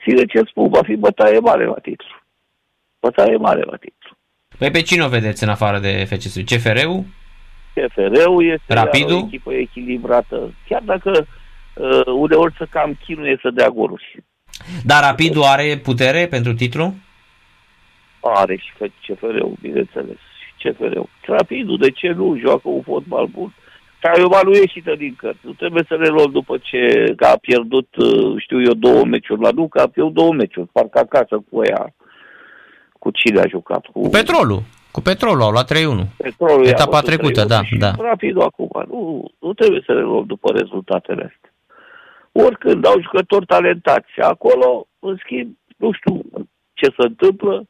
Ține 0.02 0.24
ce 0.24 0.42
spun, 0.46 0.68
va 0.68 0.82
fi 0.82 0.94
bătaie 0.94 1.38
mare 1.38 1.64
la 1.64 1.78
titlu. 1.82 2.08
Bătaie 3.00 3.36
mare 3.36 3.62
la 3.62 3.76
titlu. 3.76 4.16
Păi 4.58 4.70
pe 4.70 4.82
cine 4.82 5.04
o 5.04 5.08
vedeți 5.08 5.42
în 5.42 5.48
afară 5.48 5.78
de 5.78 6.04
FCS? 6.04 6.34
CFR-ul? 6.44 7.04
CFR-ul 7.74 8.44
este 8.44 8.74
Rapidul? 8.74 9.22
o 9.22 9.26
echipă 9.26 9.52
echilibrată. 9.52 10.54
Chiar 10.68 10.82
dacă 10.82 11.26
uh, 11.74 12.06
uneori 12.06 12.54
să 12.58 12.66
cam 12.70 12.98
chinuie 13.04 13.38
să 13.42 13.50
dea 13.50 13.68
goluri. 13.68 14.24
Dar 14.84 15.02
Rapidul 15.02 15.42
are 15.42 15.80
putere 15.82 16.26
pentru 16.26 16.54
titlu? 16.54 16.94
Are 18.20 18.56
și 18.56 18.72
CFR-ul, 19.06 19.56
bineînțeles. 19.60 20.18
CFR-ul. 20.70 21.08
Rapidul, 21.26 21.78
de 21.78 21.90
ce 21.90 22.08
nu? 22.08 22.38
Joacă 22.38 22.68
un 22.68 22.82
fotbal 22.82 23.26
bun. 23.26 23.54
Craiova 24.00 24.40
nu 24.44 24.54
ieșită 24.54 24.94
din 24.94 25.14
cărți. 25.18 25.40
Nu 25.42 25.52
trebuie 25.52 25.84
să 25.88 25.96
ne 25.96 26.08
luăm 26.08 26.30
după 26.30 26.58
ce 26.62 27.14
a 27.18 27.36
pierdut, 27.40 27.96
uh, 27.96 28.34
știu 28.38 28.62
eu, 28.62 28.72
două 28.72 29.04
meciuri 29.04 29.40
la 29.40 29.50
nu, 29.50 29.68
că 29.68 29.80
a 29.80 29.86
pierdut 29.86 30.14
două 30.14 30.32
meciuri, 30.32 30.68
parcă 30.72 30.98
acasă 30.98 31.44
cu 31.50 31.62
ea. 31.64 31.94
Cu 32.98 33.10
cine 33.10 33.40
a 33.40 33.46
jucat? 33.48 33.86
Cu, 33.86 34.00
cu 34.00 34.08
petrolul. 34.08 34.62
Cu 34.90 35.00
petrolul 35.00 35.42
au 35.42 35.50
luat 35.50 35.72
3-1. 35.72 35.76
Petrolul 36.16 36.66
Etapa 36.66 37.00
trecută, 37.00 37.44
da, 37.44 37.60
da. 37.78 37.90
Rapidul 37.98 38.42
acum. 38.42 38.84
Nu, 38.88 39.30
nu 39.40 39.52
trebuie 39.52 39.82
să 39.86 39.92
ne 39.92 40.00
luăm 40.00 40.24
după 40.26 40.52
rezultatele 40.52 41.32
astea. 41.32 41.50
Oricând 42.32 42.86
au 42.86 43.00
jucători 43.00 43.46
talentați. 43.46 44.12
Acolo, 44.20 44.86
în 44.98 45.16
schimb, 45.22 45.56
nu 45.76 45.92
știu 45.92 46.22
ce 46.74 46.86
se 46.86 47.02
întâmplă, 47.06 47.64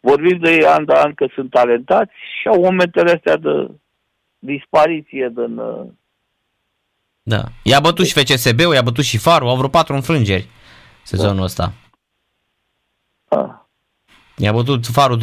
vorbim 0.00 0.38
de 0.38 0.50
ei 0.50 0.66
an 0.66 0.84
de 0.84 0.92
an 0.92 1.14
că 1.14 1.26
sunt 1.34 1.50
talentați 1.50 2.12
și 2.40 2.48
au 2.48 2.60
momentele 2.60 3.12
astea 3.12 3.36
de 3.36 3.70
dispariție 4.38 5.32
din... 5.34 5.58
Uh, 5.58 5.86
da. 7.22 7.42
I-a 7.62 7.80
bătut 7.80 8.06
și 8.06 8.18
FCSB-ul, 8.18 8.74
i-a 8.74 8.82
bătut 8.82 9.04
și 9.04 9.18
Farul, 9.18 9.48
au 9.48 9.56
vreo 9.56 9.68
patru 9.68 9.94
înfrângeri 9.94 10.48
sezonul 11.02 11.36
da. 11.36 11.42
ăsta. 11.42 11.72
Da. 13.28 13.66
I-a 14.36 14.52
bătut 14.52 14.86
Farul 14.86 15.18
2-0, 15.18 15.20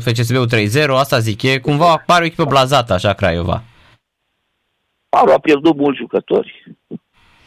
FCSB-ul 0.00 0.48
3-0, 0.84 0.88
asta 0.88 1.18
zic, 1.18 1.42
e 1.42 1.58
cumva 1.58 2.02
pare 2.06 2.22
o 2.22 2.26
echipă 2.26 2.44
blazată 2.44 2.92
așa 2.92 3.12
Craiova. 3.12 3.62
Farul 5.08 5.32
a 5.32 5.38
pierdut 5.38 5.76
mulți 5.76 5.98
jucători, 5.98 6.76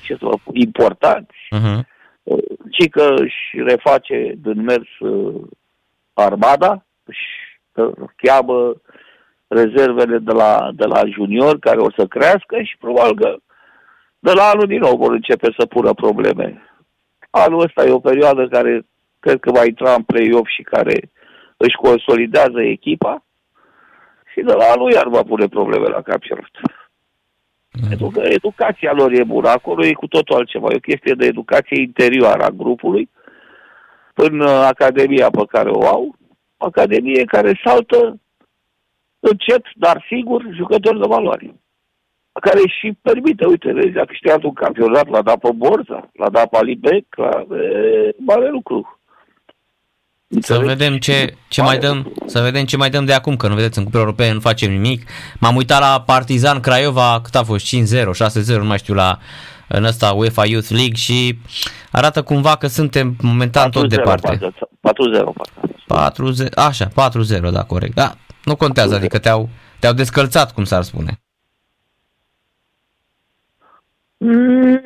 ce 0.03 0.13
să 0.13 0.25
vă 0.25 0.37
importanți, 0.53 1.35
uh-huh. 1.55 1.79
ci 2.69 2.89
că 2.89 3.13
își 3.17 3.63
reface 3.65 4.33
din 4.37 4.61
mers 4.61 4.99
uh, 4.99 5.41
armada, 6.21 6.85
își 7.03 7.25
cheamă 8.15 8.75
rezervele 9.47 10.17
de 10.17 10.31
la, 10.31 10.69
de 10.73 10.85
la 10.85 11.01
junior 11.05 11.59
care 11.59 11.79
o 11.79 11.91
să 11.91 12.05
crească 12.05 12.61
și 12.61 12.77
probabil 12.79 13.15
că 13.15 13.35
de 14.19 14.31
la 14.31 14.43
anul 14.43 14.67
din 14.67 14.79
nou 14.79 14.97
vor 14.97 15.11
începe 15.11 15.53
să 15.57 15.65
pună 15.65 15.93
probleme. 15.93 16.61
Anul 17.29 17.61
ăsta 17.61 17.85
e 17.85 17.91
o 17.91 17.99
perioadă 17.99 18.47
care 18.47 18.85
cred 19.19 19.39
că 19.39 19.51
va 19.51 19.65
intra 19.65 19.93
în 19.93 20.03
play-off 20.03 20.49
și 20.49 20.61
care 20.61 21.11
își 21.57 21.75
consolidează 21.75 22.61
echipa 22.61 23.23
și 24.33 24.41
de 24.41 24.53
la 24.53 24.65
anul 24.65 24.91
iar 24.91 25.07
va 25.07 25.23
pune 25.23 25.47
probleme 25.47 25.87
la 25.87 26.01
campionat. 26.01 26.51
Mm. 27.71 27.87
Pentru 27.87 28.07
că 28.07 28.19
educația 28.19 28.93
lor 28.93 29.11
e 29.11 29.23
bună, 29.23 29.49
acolo 29.49 29.85
e 29.85 29.93
cu 29.93 30.07
totul 30.07 30.35
altceva, 30.35 30.67
e 30.71 30.75
o 30.75 30.89
chestie 30.89 31.13
de 31.13 31.25
educație 31.25 31.81
interioară 31.81 32.43
a 32.43 32.49
grupului, 32.49 33.09
în 34.17 34.39
uh, 34.39 34.49
academia 34.49 35.29
pe 35.29 35.45
care 35.47 35.69
o 35.69 35.87
au, 35.87 36.15
academie 36.57 37.23
care 37.23 37.61
saltă 37.63 38.19
încet, 39.19 39.63
dar 39.75 40.05
sigur, 40.09 40.45
jucători 40.55 40.99
de 40.99 41.05
valoare. 41.07 41.55
Care 42.41 42.61
și 42.79 42.97
permite, 43.01 43.45
uite, 43.45 43.71
vezi, 43.73 43.97
a 43.97 44.05
câștigat 44.05 44.43
un 44.43 44.53
campionat, 44.53 45.07
l-a 45.07 45.21
dat 45.21 45.39
pe 45.39 45.49
Borza, 45.55 46.09
l-a 46.13 46.29
dat 46.29 46.49
pe 46.49 46.57
Alibec, 46.57 47.05
la 47.15 47.45
e, 47.55 48.15
mare 48.17 48.49
lucru. 48.49 48.99
Să 50.39 50.57
vedem 50.57 50.97
ce, 50.97 51.33
ce 51.47 51.61
mai 51.61 51.77
dăm, 51.77 52.13
să 52.25 52.41
vedem 52.41 52.65
ce 52.65 52.77
mai 52.77 52.89
dăm 52.89 53.05
de 53.05 53.13
acum, 53.13 53.35
că 53.35 53.47
nu 53.47 53.55
vedeți, 53.55 53.77
în 53.77 53.83
Cupa 53.83 53.97
Europene 53.97 54.33
nu 54.33 54.39
facem 54.39 54.71
nimic. 54.71 55.07
M-am 55.39 55.55
uitat 55.55 55.79
la 55.79 56.03
Partizan 56.05 56.59
Craiova, 56.59 57.19
cât 57.23 57.35
a 57.35 57.43
fost, 57.43 57.75
5-0, 57.75 57.79
6-0, 58.53 58.57
nu 58.57 58.65
mai 58.65 58.77
știu, 58.77 58.93
la 58.93 59.19
în 59.67 59.83
ăsta 59.83 60.11
UEFA 60.11 60.45
Youth 60.45 60.69
League 60.69 60.95
și 60.95 61.37
arată 61.91 62.23
cumva 62.23 62.55
că 62.55 62.67
suntem 62.67 63.15
momentan 63.21 63.69
tot 63.69 63.89
departe. 63.89 64.37
4-0, 64.37 64.49
4-0, 66.45 66.53
așa, 66.55 66.87
4-0, 66.87 66.91
da, 67.51 67.63
corect. 67.63 67.95
Da, 67.95 68.11
Nu 68.43 68.55
contează, 68.55 68.95
adică 68.95 69.19
te-au, 69.19 69.49
te-au 69.79 69.93
descălțat, 69.93 70.53
cum 70.53 70.63
s-ar 70.63 70.83
spune. 70.83 71.19
Mm, 74.17 74.79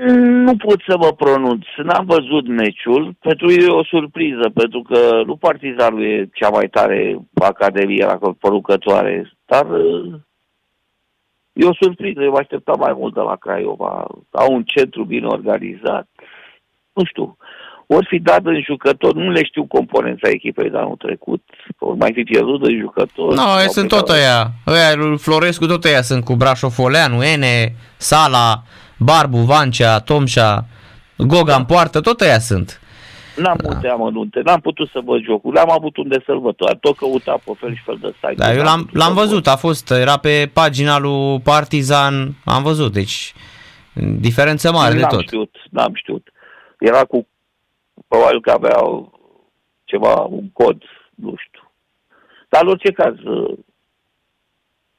Nu 0.43 0.55
pot 0.55 0.81
să 0.87 0.97
mă 0.97 1.13
pronunț. 1.13 1.65
N-am 1.83 2.05
văzut 2.05 2.47
meciul. 2.47 3.15
Pentru 3.19 3.51
ei 3.51 3.65
e 3.65 3.67
o 3.67 3.83
surpriză, 3.83 4.49
pentru 4.53 4.81
că 4.81 5.21
nu 5.25 5.35
Partizanul 5.35 6.03
e 6.03 6.29
cea 6.33 6.49
mai 6.49 6.67
tare 6.67 7.19
academie 7.33 8.05
la 8.05 8.19
părucătoare, 8.39 9.31
dar 9.45 9.69
uh, 9.69 10.13
e 11.61 11.67
o 11.67 11.73
surpriză. 11.81 12.21
Eu 12.21 12.31
mă 12.31 12.37
așteptam 12.37 12.75
mai 12.79 12.93
mult 12.95 13.13
de 13.13 13.19
la 13.19 13.35
Craiova. 13.35 14.05
Au 14.31 14.53
un 14.53 14.63
centru 14.63 15.03
bine 15.03 15.25
organizat. 15.27 16.07
Nu 16.93 17.03
știu. 17.05 17.37
Ori 17.87 18.05
fi 18.09 18.19
dat 18.19 18.41
în 18.45 18.61
jucător, 18.61 19.13
nu 19.13 19.29
le 19.31 19.43
știu 19.43 19.65
componența 19.65 20.29
echipei 20.29 20.69
de 20.69 20.77
anul 20.77 20.95
trecut, 20.95 21.41
ori 21.79 21.97
mai 21.97 22.11
fi 22.13 22.23
pierdut 22.23 22.65
în 22.65 22.79
jucător. 22.79 23.27
Nu, 23.33 23.35
no, 23.35 23.41
Au 23.41 23.59
sunt 23.67 23.87
plecat 23.87 23.99
tot 23.99 24.07
la- 24.07 24.15
ăia. 24.15 24.51
Ăia 24.67 24.95
lui 24.95 25.17
Florescu, 25.17 25.65
tot 25.65 25.83
ăia 25.83 26.01
sunt 26.01 26.23
cu 26.23 26.35
Brașofoleanu, 26.35 27.23
Ene, 27.23 27.75
Sala, 27.97 28.63
Barbu, 28.97 29.37
Vancea, 29.37 29.99
Tomșa, 29.99 30.65
Goga 31.17 31.55
în 31.55 31.65
poartă, 31.65 32.01
tot 32.01 32.21
ăia 32.21 32.39
sunt. 32.39 32.80
N-am 33.35 33.59
multe 33.63 33.87
amănunte, 33.87 34.41
n-am 34.41 34.59
putut 34.59 34.89
să 34.89 34.99
văd 35.03 35.23
jocul, 35.23 35.53
n-am 35.53 35.69
avut 35.71 35.97
unde 35.97 36.23
să-l 36.25 36.39
văd, 36.39 36.55
doar 36.55 36.75
tot 36.75 36.97
căuta 36.97 37.39
pe 37.45 37.51
fel 37.59 37.75
și 37.75 37.83
fel 37.83 37.97
de 38.01 38.13
site. 38.13 38.33
Dar 38.33 38.49
eu 38.49 38.55
N-am 38.55 38.65
l-am, 38.65 38.79
putut 38.79 38.95
l-am 38.99 39.13
să 39.13 39.19
văzut, 39.19 39.47
a 39.47 39.55
fost, 39.55 39.91
era 39.91 40.17
pe 40.17 40.49
pagina 40.53 40.99
lui 40.99 41.39
Partizan, 41.39 42.35
am 42.45 42.63
văzut, 42.63 42.93
deci 42.93 43.33
diferență 44.19 44.71
mare 44.71 44.93
de 44.93 44.99
n-am 44.99 45.09
tot. 45.09 45.21
știut, 45.21 45.55
n-am 45.69 45.93
știut. 45.93 46.31
Era 46.79 47.03
cu, 47.03 47.27
probabil 48.07 48.41
că 48.41 48.51
avea 48.51 48.77
ceva, 49.83 50.13
un 50.13 50.49
cod, 50.51 50.83
nu 51.15 51.33
știu. 51.37 51.71
Dar 52.49 52.61
în 52.63 52.67
orice 52.67 52.91
caz, 52.91 53.15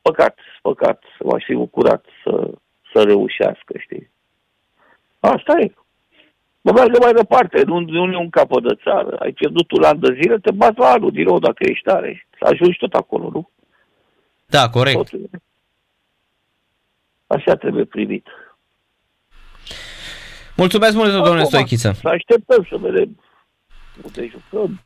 păcat, 0.03 0.39
păcat, 0.63 1.03
m-aș 1.25 1.45
fi 1.45 1.55
bucurat 1.55 2.05
să, 2.25 2.51
să 2.93 3.03
reușească, 3.03 3.75
știi. 3.79 4.11
Asta 5.21 5.53
e. 5.61 5.73
Mă 6.65 6.73
meargă 6.73 6.99
mai 7.01 7.13
departe, 7.13 7.63
nu, 7.67 7.79
nu 7.81 8.13
e 8.13 8.17
un 8.17 8.31
capăt 8.31 8.63
de 8.63 8.75
țară. 8.85 9.17
Ai 9.17 9.33
pierdut 9.33 9.71
un 9.71 9.83
an 9.85 9.99
de 10.01 10.19
zile, 10.23 10.39
te 10.39 10.51
bați 10.51 10.79
la 10.79 10.91
anul 10.91 11.11
din 11.11 11.25
nou 11.25 11.39
dacă 11.39 11.57
ești 11.59 11.85
tare. 11.85 12.27
Să 12.39 12.45
ajungi 12.53 12.79
tot 12.79 12.93
acolo, 12.93 13.29
nu? 13.33 13.51
Da, 14.47 14.69
corect. 14.71 14.97
Totul. 14.97 15.31
Așa 17.27 17.55
trebuie 17.57 17.85
privit. 17.85 18.27
Mulțumesc 20.57 20.95
mult, 20.95 21.11
domnule 21.13 21.35
Acum, 21.37 21.45
Stoichiță. 21.45 21.93
Să 22.01 22.09
așteptăm 22.09 22.67
să 22.71 22.77
vedem 22.77 23.21
unde 24.05 24.27
jucăm. 24.31 24.81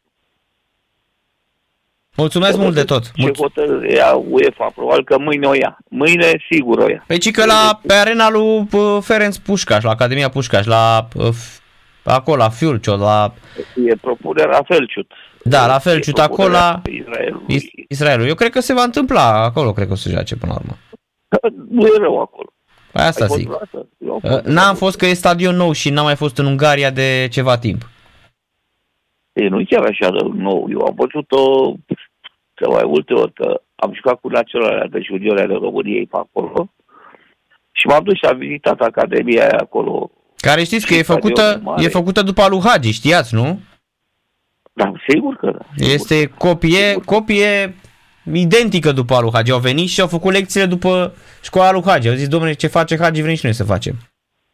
Mulțumesc 2.16 2.52
Să 2.52 2.58
mult 2.60 2.74
de 2.74 2.80
vedem 2.80 2.96
tot. 2.96 3.12
Ce 3.14 3.22
Mulț- 3.22 3.36
hotărâre 3.38 3.92
ia 3.92 4.14
UEFA, 4.14 4.70
probabil 4.74 5.04
că 5.04 5.18
mâine 5.18 5.46
o 5.46 5.54
ia. 5.54 5.78
Mâine 5.88 6.38
sigur 6.50 6.78
o 6.78 6.88
ia. 6.88 7.04
Păi 7.06 7.18
ci 7.18 7.30
că 7.30 7.44
la, 7.44 7.80
pe 7.86 7.94
arena 7.94 8.30
lui 8.30 8.68
uh, 8.72 8.98
Ferenc 9.02 9.36
Pușcaș, 9.36 9.82
la 9.82 9.90
Academia 9.90 10.28
Pușcaș, 10.28 10.64
la 10.66 11.08
uh, 11.14 11.28
f- 11.28 11.64
acolo, 12.12 12.36
la 12.42 12.48
Fiulcio, 12.48 12.96
la 12.96 13.32
E 13.86 13.96
propunerea 14.00 14.62
Felciut. 14.66 15.10
Da, 15.42 15.66
la 15.66 15.74
E 15.74 15.78
Felciut, 15.78 16.18
acolo 16.18 16.36
propunerea 16.36 16.80
la- 16.84 16.90
Israelului. 16.90 17.54
Is- 17.54 17.70
Israelul. 17.88 18.26
Eu 18.26 18.34
cred 18.34 18.50
că 18.50 18.60
se 18.60 18.72
va 18.74 18.82
întâmpla 18.82 19.42
acolo, 19.44 19.72
cred 19.72 19.86
că 19.86 19.92
o 19.92 19.96
să 19.96 20.08
joace 20.08 20.36
până 20.36 20.52
la 20.52 20.58
urmă. 20.58 20.76
Nu 21.70 21.86
e 21.86 21.98
rău 21.98 22.20
acolo. 22.20 22.48
Păi 22.92 23.04
asta 23.04 23.22
Ai 23.22 23.28
fost 23.28 23.40
zic. 23.40 23.48
vreodată? 23.48 23.88
Eu 23.98 24.12
am 24.12 24.20
Uh, 24.22 24.30
fost. 24.30 24.44
N-am 24.44 24.74
fost 24.74 24.96
că 24.98 25.06
e 25.06 25.12
stadion 25.14 25.56
nou 25.56 25.72
și 25.72 25.90
n-am 25.90 26.04
mai 26.04 26.16
fost 26.16 26.38
în 26.38 26.46
Ungaria 26.46 26.90
de 26.90 27.28
ceva 27.30 27.58
timp. 27.58 27.82
E, 29.32 29.48
nu 29.48 29.60
e 29.60 29.64
chiar 29.68 29.84
așa 29.84 30.10
de 30.10 30.18
nou. 30.32 30.66
Eu 30.70 30.80
am 30.80 30.94
văzut-o 30.96 31.72
de 32.54 32.66
mai 32.66 32.82
multe 32.86 33.12
ori 33.14 33.32
că 33.32 33.60
am 33.74 33.92
jucat 33.94 34.20
cu 34.20 34.28
naționalele 34.28 34.88
de 34.90 35.00
juniori 35.00 35.40
ale 35.40 35.54
României 35.54 36.06
pe 36.06 36.16
acolo. 36.16 36.68
Și 37.72 37.86
m-am 37.86 38.02
dus 38.04 38.14
și 38.14 38.24
am 38.24 38.38
vizitat 38.38 38.80
Academia 38.80 39.42
aia 39.42 39.58
acolo. 39.60 40.10
Care 40.46 40.64
știți 40.64 40.86
că 40.86 40.92
Și 40.92 40.98
e 40.98 41.02
făcută, 41.02 41.40
stadionul 41.40 41.62
mare. 41.70 41.82
e 41.84 41.88
făcută 41.88 42.22
după 42.22 42.42
alu 42.42 42.60
Hagi, 42.64 42.90
știați, 42.92 43.34
nu? 43.34 43.60
Da, 44.72 44.92
sigur 45.08 45.36
că 45.36 45.50
da. 45.50 45.64
Sigur. 45.76 45.92
Este 45.94 46.26
copie, 46.38 46.92
copie 47.04 47.74
identică 48.32 48.92
după 48.92 49.14
alu 49.14 49.30
Hagi. 49.32 49.50
Au 49.52 49.58
venit 49.58 49.88
și 49.88 50.00
au 50.00 50.06
făcut 50.06 50.32
lecțiile 50.32 50.66
după 50.66 51.14
școala 51.42 51.72
lui 51.72 51.82
Hagi. 51.86 52.08
Au 52.08 52.14
zis, 52.14 52.28
domnule, 52.28 52.52
ce 52.52 52.66
face 52.66 52.96
Hagi, 52.98 53.22
vrem 53.22 53.34
și 53.34 53.44
noi 53.44 53.54
să 53.54 53.64
facem. 53.64 53.94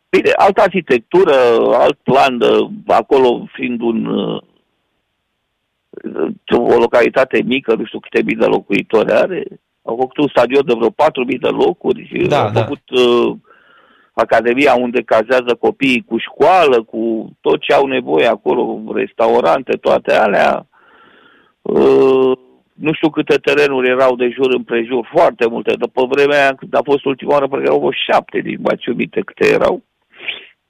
Bine, 0.09 0.31
altă 0.37 0.61
arhitectură, 0.61 1.35
alt 1.73 1.99
plan, 2.03 2.39
de, 2.39 2.47
acolo 2.87 3.47
fiind 3.53 3.81
un, 3.81 4.05
uh, 4.07 4.43
o 6.59 6.79
localitate 6.79 7.43
mică, 7.45 7.75
nu 7.75 7.85
știu 7.85 8.01
câte 8.01 8.23
mii 8.23 8.35
de 8.37 8.45
locuitori 8.47 9.13
are. 9.13 9.45
Au 9.83 9.97
făcut 10.01 10.17
un 10.17 10.29
stadion 10.29 10.63
de 10.67 10.73
vreo 10.77 10.91
4.000 10.91 11.39
de 11.41 11.49
locuri 11.49 12.07
și 12.07 12.27
Da, 12.27 12.43
au 12.45 12.51
da. 12.51 12.61
făcut 12.61 12.91
uh, 12.91 13.35
academia 14.13 14.75
unde 14.75 15.03
cazează 15.03 15.57
copiii 15.61 16.05
cu 16.07 16.19
școală, 16.19 16.83
cu 16.83 17.31
tot 17.41 17.61
ce 17.61 17.73
au 17.73 17.87
nevoie 17.87 18.27
acolo, 18.27 18.83
restaurante, 18.95 19.73
toate 19.73 20.15
alea. 20.15 20.67
Uh, 21.63 22.39
nu 22.73 22.93
știu 22.93 23.11
câte 23.11 23.37
terenuri 23.37 23.89
erau 23.89 24.17
de 24.17 24.29
jur 24.29 24.55
împrejur, 24.55 25.09
foarte 25.13 25.47
multe. 25.47 25.75
După 25.75 26.07
vremea 26.07 26.43
aia, 26.43 26.55
când 26.55 26.75
a 26.75 26.81
fost 26.85 27.05
ultima 27.05 27.33
oară, 27.33 27.47
parcă 27.47 27.65
erau 27.65 27.79
vreo 27.79 27.91
șapte 28.11 28.39
din 28.39 28.59
Baciumite 28.61 29.21
câte 29.21 29.53
erau. 29.53 29.83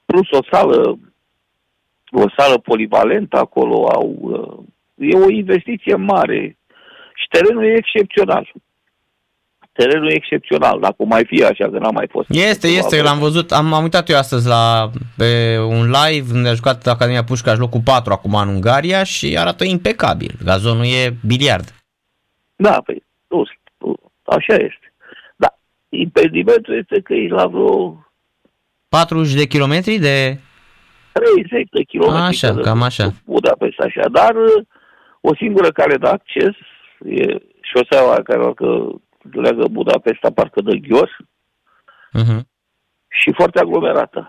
Plus 0.05 0.31
o 0.31 0.39
sală, 0.51 0.99
o 2.11 2.29
sală 2.37 2.57
polivalentă 2.57 3.37
acolo 3.37 3.87
au. 3.87 4.17
uh, 4.21 4.71
E 4.95 5.15
o 5.15 5.29
investiție 5.29 5.95
mare 5.95 6.57
și 7.15 7.27
terenul 7.29 7.63
e 7.63 7.77
excepțional. 7.77 8.53
Terenul 9.73 10.09
e 10.09 10.15
excepțional, 10.15 10.79
dacă 10.79 10.95
mai 11.05 11.25
fi 11.25 11.43
așa, 11.43 11.69
că 11.69 11.77
n-am 11.77 11.93
mai 11.93 12.07
fost. 12.11 12.29
Este, 12.29 12.67
este, 12.67 13.01
l-am 13.01 13.19
văzut, 13.19 13.51
am, 13.51 13.73
am 13.73 13.83
uitat 13.83 14.09
eu 14.09 14.17
astăzi 14.17 14.47
la, 14.47 14.89
pe 15.17 15.57
un 15.59 15.91
live 15.91 16.33
unde 16.33 16.49
a 16.49 16.53
jucat 16.53 16.87
Academia 16.87 17.23
Pușcaș 17.23 17.57
locul 17.57 17.81
4 17.83 18.13
acum 18.13 18.33
în 18.33 18.47
Ungaria 18.47 19.03
și 19.03 19.37
arată 19.37 19.63
impecabil. 19.63 20.31
Gazonul 20.43 20.85
e 20.85 21.15
biliard. 21.25 21.73
Da, 22.55 22.81
păi, 22.85 23.03
nu, 23.27 23.43
nu, 23.77 23.95
așa 24.23 24.53
este. 24.53 24.93
Da, 25.35 25.57
impedimentul 25.89 26.77
este 26.77 27.01
că 27.01 27.13
e 27.13 27.27
la 27.27 27.47
vreo 27.47 28.03
40 28.89 29.33
de 29.33 29.45
kilometri 29.45 29.97
de... 29.97 30.37
30 31.11 31.67
de 31.71 31.83
kilometri. 31.83 32.25
Așa, 32.25 32.51
de 32.53 32.61
cam 32.61 32.81
așa. 32.81 33.11
Budapesta, 33.25 33.83
așa. 33.83 34.09
Dar 34.09 34.35
uh, 34.35 34.65
o 35.21 35.35
singură 35.35 35.69
cale 35.71 35.95
de 35.97 36.07
acces 36.07 36.55
e 37.05 37.37
șoseaua 37.61 38.15
care 38.23 38.51
că 38.55 38.87
leagă 39.31 39.67
Budapesta 39.67 40.31
parcă 40.31 40.61
de 40.61 40.77
Ghios 40.77 41.09
Uh-huh. 42.21 42.41
și 43.07 43.31
foarte 43.35 43.59
aglomerată. 43.59 44.19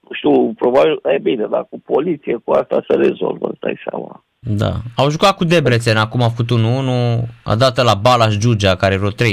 Nu 0.00 0.10
știu, 0.12 0.52
probabil, 0.52 1.00
e 1.02 1.18
bine, 1.18 1.46
dar 1.50 1.66
cu 1.70 1.80
poliție, 1.80 2.36
cu 2.44 2.50
asta 2.52 2.84
se 2.88 2.96
rezolvă, 2.96 3.48
îți 3.48 3.60
dai 3.60 3.80
seama. 3.88 4.24
Da. 4.38 4.72
Au 4.96 5.10
jucat 5.10 5.36
cu 5.36 5.44
Debrețen, 5.44 5.96
acum 5.96 6.22
a 6.22 6.28
făcut 6.28 6.58
1-1, 6.58 7.28
a 7.44 7.54
dat 7.54 7.76
la 7.76 7.94
Balas 7.94 8.36
Giugea, 8.38 8.76
care 8.76 8.94
are 8.94 8.96
vreo 8.96 9.28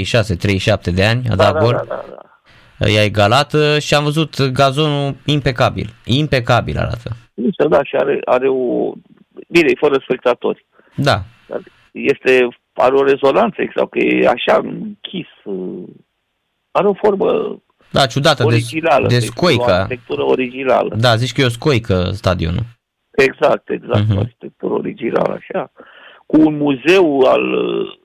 36-37 0.90 0.94
de 0.94 1.04
ani, 1.04 1.22
a 1.30 1.34
dat 1.34 1.52
da, 1.52 1.58
gol, 1.58 1.72
da, 1.72 1.84
da, 1.88 2.04
da. 2.78 2.88
i-a 2.88 3.04
egalat 3.04 3.52
uh, 3.52 3.76
și 3.78 3.94
am 3.94 4.04
văzut 4.04 4.50
gazonul 4.52 5.16
impecabil. 5.24 5.88
Impecabil 6.04 6.78
arată. 6.78 7.10
Este, 7.34 7.68
da, 7.68 7.84
și 7.84 7.96
are, 7.96 8.20
are 8.24 8.48
o... 8.48 8.92
Bine, 9.48 9.68
e 9.70 9.78
fără 9.78 10.00
spectatori. 10.02 10.66
Da. 10.94 11.22
Dar 11.48 11.60
este, 11.92 12.48
are 12.80 12.94
o 12.94 13.04
rezonanță, 13.04 13.56
exact, 13.62 13.90
că 13.90 13.98
e 13.98 14.26
așa 14.28 14.56
închis. 14.62 15.26
uh, 15.44 15.82
Are 16.70 16.86
o 16.86 16.94
formă 16.94 17.58
Da, 17.90 18.06
ciudată, 18.06 18.42
de, 18.42 18.48
originală. 18.48 19.06
de 19.06 19.18
deci 19.18 19.28
O 19.28 19.32
scoică. 19.32 19.72
arhitectură 19.72 20.22
originală. 20.24 20.94
Da, 20.98 21.16
zici 21.16 21.32
că 21.32 21.40
e 21.40 21.44
o 21.44 21.48
scoică 21.48 22.10
stadionul. 22.12 22.62
Exact, 23.10 23.68
exact, 23.70 24.00
Mhm. 24.08 24.14
uh-huh. 24.16 24.18
arhitectură 24.18 24.72
originală, 24.72 25.38
așa. 25.40 25.72
Cu 26.26 26.40
un 26.40 26.56
muzeu 26.56 27.20
al, 27.20 27.52
uh, 27.52 27.98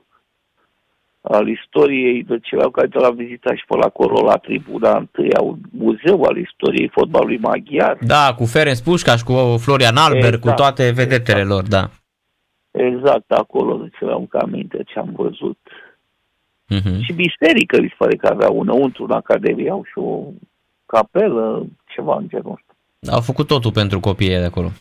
al 1.21 1.47
istoriei, 1.47 2.23
de 2.23 2.39
ceva 2.41 2.71
care 2.71 2.87
te 2.87 2.99
l-am 2.99 3.15
vizitat 3.15 3.55
și 3.55 3.65
pe 3.67 3.75
la 3.75 3.85
acolo, 3.85 4.25
la 4.25 4.37
tribuna 4.37 4.97
întâia, 4.97 5.39
un 5.41 5.57
muzeu 5.71 6.21
al 6.23 6.37
istoriei 6.37 6.89
fotbalului 6.93 7.37
maghiar. 7.37 7.97
Da, 8.01 8.33
cu 8.37 8.45
Ferenc 8.45 8.77
Pușcaș, 8.77 9.21
cu 9.21 9.33
Florian 9.59 9.95
Albert, 9.97 10.23
Exact, 10.33 10.41
cu 10.41 10.51
toate 10.51 10.91
vedetele 10.95 11.39
exact. 11.39 11.47
lor, 11.49 11.63
da. 11.67 11.89
Exact, 12.75 13.31
acolo, 13.31 13.77
deci 13.77 14.03
aveam 14.03 14.19
încă 14.19 14.37
aminte 14.37 14.83
ce 14.85 14.99
am 14.99 15.13
văzut. 15.15 15.57
Mhm. 16.67 17.01
Și 17.01 17.13
biserică, 17.13 17.81
mi 17.81 17.87
se 17.87 17.95
pare 17.97 18.15
că 18.15 18.27
avea 18.27 18.47
înăuntru 18.51 19.03
în 19.03 19.11
Academie, 19.11 19.69
au 19.69 19.83
și 19.83 19.97
o 19.97 20.23
capelă, 20.85 21.65
ceva 21.85 22.15
în 22.15 22.27
genul 22.27 22.51
ăsta. 22.51 22.75
Au 23.15 23.21
făcut 23.21 23.47
totul 23.47 23.71
pentru 23.71 23.99
copiii 23.99 24.29
de 24.29 24.43
acolo. 24.43 24.71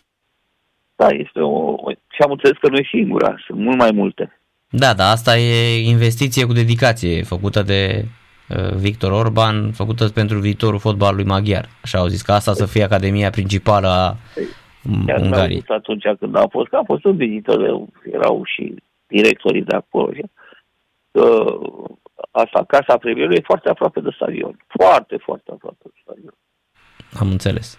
Da, 0.97 1.09
este 1.09 1.41
o... 1.41 1.77
Și 1.91 2.21
am 2.25 2.31
înțeles 2.31 2.57
că 2.61 2.69
nu 2.69 2.77
e 2.77 2.89
singura, 2.91 3.35
sunt 3.47 3.59
mult 3.59 3.79
mai 3.79 3.91
multe. 3.91 4.39
Da, 4.71 4.95
da, 4.95 5.11
asta 5.11 5.39
e 5.39 5.89
investiție 5.89 6.45
cu 6.45 6.53
dedicație 6.53 7.23
făcută 7.23 7.63
de 7.63 8.05
uh, 8.49 8.75
Victor 8.75 9.13
Orban, 9.13 9.73
făcută 9.73 10.09
pentru 10.09 10.39
viitorul 10.39 10.79
fotbalului 10.79 11.25
maghiar. 11.25 11.69
Așa 11.83 11.99
au 11.99 12.07
zis 12.07 12.23
că 12.23 12.33
asta 12.33 12.53
să 12.53 12.67
fie 12.67 12.83
academia 12.83 13.31
principală 13.31 13.89
a 13.89 14.17
M- 14.17 14.64
Chiar 15.07 15.19
n-am 15.19 15.27
Ungariei. 15.27 15.61
văzut 15.61 15.71
atunci 15.71 16.05
când 16.19 16.37
am 16.37 16.49
fost, 16.51 16.69
că 16.69 16.77
am 16.77 16.85
fost 16.85 17.05
în 17.05 17.17
vizită, 17.17 17.53
erau 18.13 18.43
și 18.45 18.75
directorii 19.07 19.63
de 19.63 19.77
acolo. 19.77 20.13
Și 20.13 20.23
uh, 21.11 21.97
asta, 22.31 22.65
Casa 22.65 22.97
Premierului 22.97 23.37
e 23.37 23.45
foarte 23.45 23.69
aproape 23.69 24.01
de 24.01 24.11
stadion. 24.15 24.65
Foarte, 24.67 25.17
foarte 25.25 25.51
aproape 25.53 25.83
de 25.83 26.01
stadion. 26.03 26.35
Am 27.19 27.31
înțeles. 27.31 27.79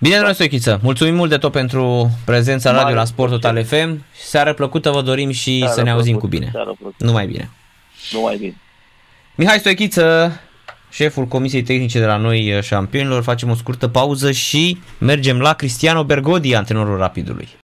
Bine, 0.00 0.14
domnule 0.14 0.34
Stoichiță, 0.34 0.80
mulțumim 0.82 1.14
mult 1.14 1.30
de 1.30 1.36
tot 1.36 1.52
pentru 1.52 2.08
prezența 2.24 2.72
la 2.72 2.78
radio 2.78 2.94
la 2.94 3.04
Sport 3.04 3.30
Total 3.30 3.64
FM. 3.64 4.04
Seară 4.12 4.52
plăcută 4.54 4.90
vă 4.90 5.02
dorim 5.02 5.30
și 5.30 5.58
seară 5.58 5.72
să 5.72 5.82
ne 5.82 5.90
auzim 5.90 6.18
plăcut, 6.18 6.30
cu 6.30 6.36
bine. 6.36 6.52
Numai 6.98 7.26
bine. 7.26 7.50
Numai 8.12 8.36
bine. 8.36 8.54
Mihai 9.36 9.58
Stoichiță, 9.58 10.40
șeful 10.96 11.26
Comisiei 11.26 11.62
Tehnice 11.62 11.98
de 11.98 12.04
la 12.04 12.16
noi 12.16 12.56
uh, 12.56 12.62
șampionilor, 12.62 13.22
facem 13.22 13.50
o 13.50 13.54
scurtă 13.54 13.88
pauză 13.88 14.32
și 14.32 14.78
mergem 14.98 15.38
la 15.38 15.52
Cristiano 15.52 16.04
Bergodi, 16.04 16.54
antrenorul 16.54 16.96
Rapidului. 16.96 17.48